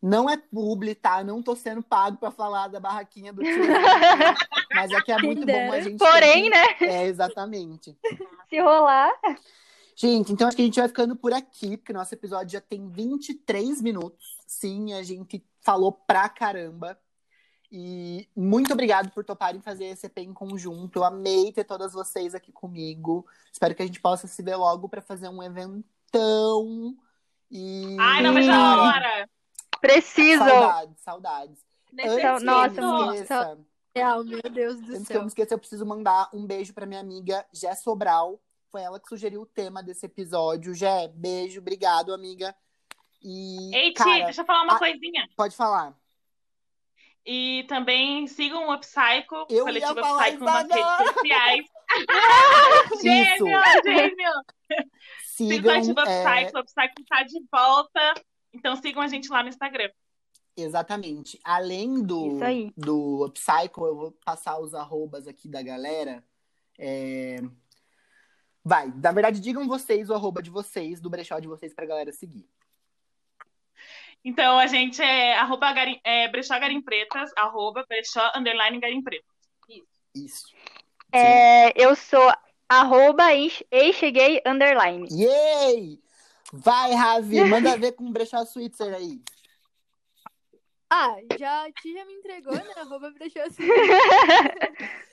Não 0.00 0.30
é 0.30 0.36
publi, 0.36 0.94
tá? 0.94 1.24
Não 1.24 1.42
tô 1.42 1.56
sendo 1.56 1.82
pago 1.82 2.18
pra 2.18 2.30
falar 2.30 2.68
da 2.68 2.78
barraquinha 2.78 3.32
do 3.32 3.42
tio. 3.42 3.52
mas 4.72 4.92
é 4.92 5.00
que 5.00 5.10
é 5.10 5.18
muito 5.18 5.44
bom 5.44 5.72
a 5.72 5.80
gente. 5.80 5.98
Porém, 5.98 6.44
ter 6.44 6.50
né? 6.50 6.76
É, 6.80 7.06
exatamente. 7.06 7.96
Se 8.48 8.60
rolar. 8.60 9.12
Gente, 9.96 10.32
então 10.32 10.46
acho 10.46 10.56
que 10.56 10.62
a 10.62 10.64
gente 10.64 10.78
vai 10.78 10.86
ficando 10.86 11.16
por 11.16 11.32
aqui, 11.32 11.76
porque 11.76 11.92
nosso 11.92 12.14
episódio 12.14 12.52
já 12.52 12.60
tem 12.60 12.88
23 12.88 13.82
minutos. 13.82 14.36
Sim, 14.46 14.92
a 14.92 15.02
gente 15.02 15.44
falou 15.60 15.90
pra 15.90 16.28
caramba. 16.28 16.96
E 17.70 18.28
muito 18.34 18.72
obrigado 18.72 19.10
por 19.10 19.24
toparem 19.24 19.60
fazer 19.60 19.86
esse 19.86 20.06
EP 20.06 20.18
em 20.18 20.32
conjunto. 20.32 21.00
Eu 21.00 21.04
amei 21.04 21.52
ter 21.52 21.64
todas 21.64 21.92
vocês 21.92 22.34
aqui 22.34 22.52
comigo. 22.52 23.26
Espero 23.52 23.74
que 23.74 23.82
a 23.82 23.86
gente 23.86 24.00
possa 24.00 24.28
se 24.28 24.42
ver 24.42 24.54
logo 24.54 24.88
pra 24.88 25.02
fazer 25.02 25.28
um 25.28 25.42
eventão. 25.42 26.96
E... 27.50 27.96
Ai, 27.98 28.22
não 28.22 28.32
vejo 28.32 28.50
a 28.50 28.54
Sim. 28.54 28.60
hora. 28.60 29.30
Preciso. 29.80 30.44
Saudades, 30.44 31.00
saudades. 31.00 31.64
Antes 31.98 32.42
Nossa, 32.42 33.14
esqueça, 33.14 33.58
Real, 33.94 34.22
meu 34.24 34.42
Deus 34.42 34.80
do 34.80 34.92
antes 34.94 35.06
que 35.06 35.12
eu 35.12 35.16
céu. 35.16 35.22
me 35.22 35.28
esqueça, 35.28 35.54
eu 35.54 35.58
preciso 35.58 35.86
mandar 35.86 36.28
um 36.32 36.46
beijo 36.46 36.72
pra 36.74 36.86
minha 36.86 37.00
amiga 37.00 37.44
Jé 37.52 37.74
Sobral. 37.74 38.40
Foi 38.70 38.82
ela 38.82 39.00
que 39.00 39.08
sugeriu 39.08 39.40
o 39.42 39.46
tema 39.46 39.82
desse 39.82 40.04
episódio. 40.06 40.74
Jé, 40.74 41.08
beijo, 41.08 41.60
obrigado, 41.60 42.12
amiga. 42.12 42.54
E, 43.22 43.74
Ei, 43.74 43.88
Ti, 43.92 43.94
cara, 43.94 44.24
deixa 44.26 44.42
eu 44.42 44.46
falar 44.46 44.62
uma 44.64 44.74
a- 44.74 44.78
coisinha. 44.78 45.26
pode 45.36 45.56
falar. 45.56 45.94
E 47.26 47.64
também 47.68 48.26
sigam 48.26 48.68
o 48.68 48.72
Upcycle, 48.74 49.46
Eu 49.50 49.64
coletivo 49.64 49.94
ia 49.98 50.02
falar 50.02 50.28
Upcycle 50.28 50.44
nas 50.44 50.68
redes 50.68 51.12
sociais. 51.14 51.66
Isso. 52.94 53.02
Gêmeo, 53.02 53.60
gêmeo. 53.84 54.32
Siga 55.24 55.54
o 55.54 55.56
Sigam, 55.56 55.62
coletivo 55.94 56.00
é, 56.00 56.02
Upcycle, 56.02 56.56
o 56.56 56.60
Upcycle 56.62 57.04
tá 57.06 57.22
de 57.24 57.44
volta. 57.50 58.14
Então 58.58 58.76
sigam 58.76 59.02
a 59.02 59.08
gente 59.08 59.28
lá 59.28 59.42
no 59.42 59.48
Instagram. 59.48 59.90
Exatamente. 60.56 61.38
Além 61.44 62.02
do, 62.02 62.38
Isso 62.42 62.72
do 62.76 63.24
Upcycle, 63.26 63.84
eu 63.84 63.96
vou 63.96 64.12
passar 64.24 64.58
os 64.58 64.74
arrobas 64.74 65.28
aqui 65.28 65.48
da 65.48 65.62
galera. 65.62 66.24
É, 66.76 67.38
Vai, 68.68 68.92
na 69.02 69.12
verdade, 69.12 69.40
digam 69.40 69.66
vocês 69.66 70.10
o 70.10 70.14
arroba 70.14 70.42
de 70.42 70.50
vocês, 70.50 71.00
do 71.00 71.08
brechó 71.08 71.38
de 71.38 71.48
vocês, 71.48 71.72
pra 71.72 71.86
galera 71.86 72.12
seguir. 72.12 72.46
Então 74.22 74.58
a 74.58 74.66
gente 74.66 75.00
é 75.00 75.38
arroba 75.38 75.72
garim, 75.72 75.98
é, 76.04 76.28
brechó 76.28 76.58
garim 76.60 76.82
pretas, 76.82 77.30
arroba 77.34 77.82
brechó 77.88 78.30
underline 78.36 78.78
garim 78.78 79.02
pretas. 79.02 79.24
Isso. 80.14 80.54
É, 81.10 81.72
eu 81.82 81.96
sou 81.96 82.30
arroba 82.68 83.32
e 83.32 83.50
e 83.70 83.92
cheguei 83.94 84.42
underline. 84.44 85.08
Yay! 85.10 85.98
Vai, 86.52 86.92
Ravi, 86.94 87.42
manda 87.44 87.76
ver 87.76 87.92
com 87.92 88.08
o 88.08 88.12
brechó 88.12 88.44
Switzer 88.44 88.94
aí. 88.94 89.20
Ah, 90.90 91.16
já, 91.38 91.66
a 91.66 91.72
Ti 91.72 91.92
já 91.92 92.04
me 92.06 92.14
entregou, 92.14 92.54
né? 92.54 92.72
Arroba 92.76 93.10
brechó. 93.10 93.40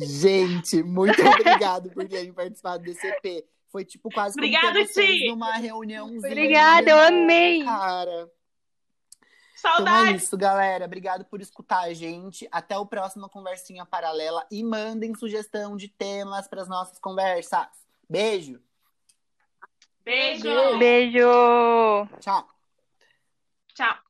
Gente, 0.00 0.82
muito 0.82 1.22
obrigado 1.24 1.90
por 1.90 2.08
terem 2.08 2.32
participado 2.32 2.82
desse 2.82 3.06
EP. 3.06 3.46
Foi 3.70 3.84
tipo 3.84 4.10
quase 4.10 4.36
Obrigado, 4.36 4.84
Ti. 4.86 5.28
numa 5.28 5.52
reuniãozinha. 5.52 6.18
Obrigada, 6.18 6.90
eu 6.90 6.98
amei. 6.98 7.62
Cara. 7.64 8.28
Então 9.60 9.70
é 9.70 9.76
Saudades! 9.76 10.24
isso, 10.24 10.36
galera. 10.36 10.84
Obrigado 10.86 11.24
por 11.24 11.40
escutar 11.40 11.82
a 11.82 11.94
gente. 11.94 12.48
Até 12.50 12.76
o 12.76 12.86
próximo 12.86 13.28
Conversinha 13.28 13.86
Paralela. 13.86 14.44
E 14.50 14.64
mandem 14.64 15.14
sugestão 15.14 15.76
de 15.76 15.86
temas 15.86 16.48
para 16.48 16.62
as 16.62 16.68
nossas 16.68 16.98
conversas. 16.98 17.68
Beijo. 18.08 18.60
Beijo! 20.10 20.76
Beijo. 20.78 22.08
Tchau. 22.20 22.44
Tchau! 23.74 24.09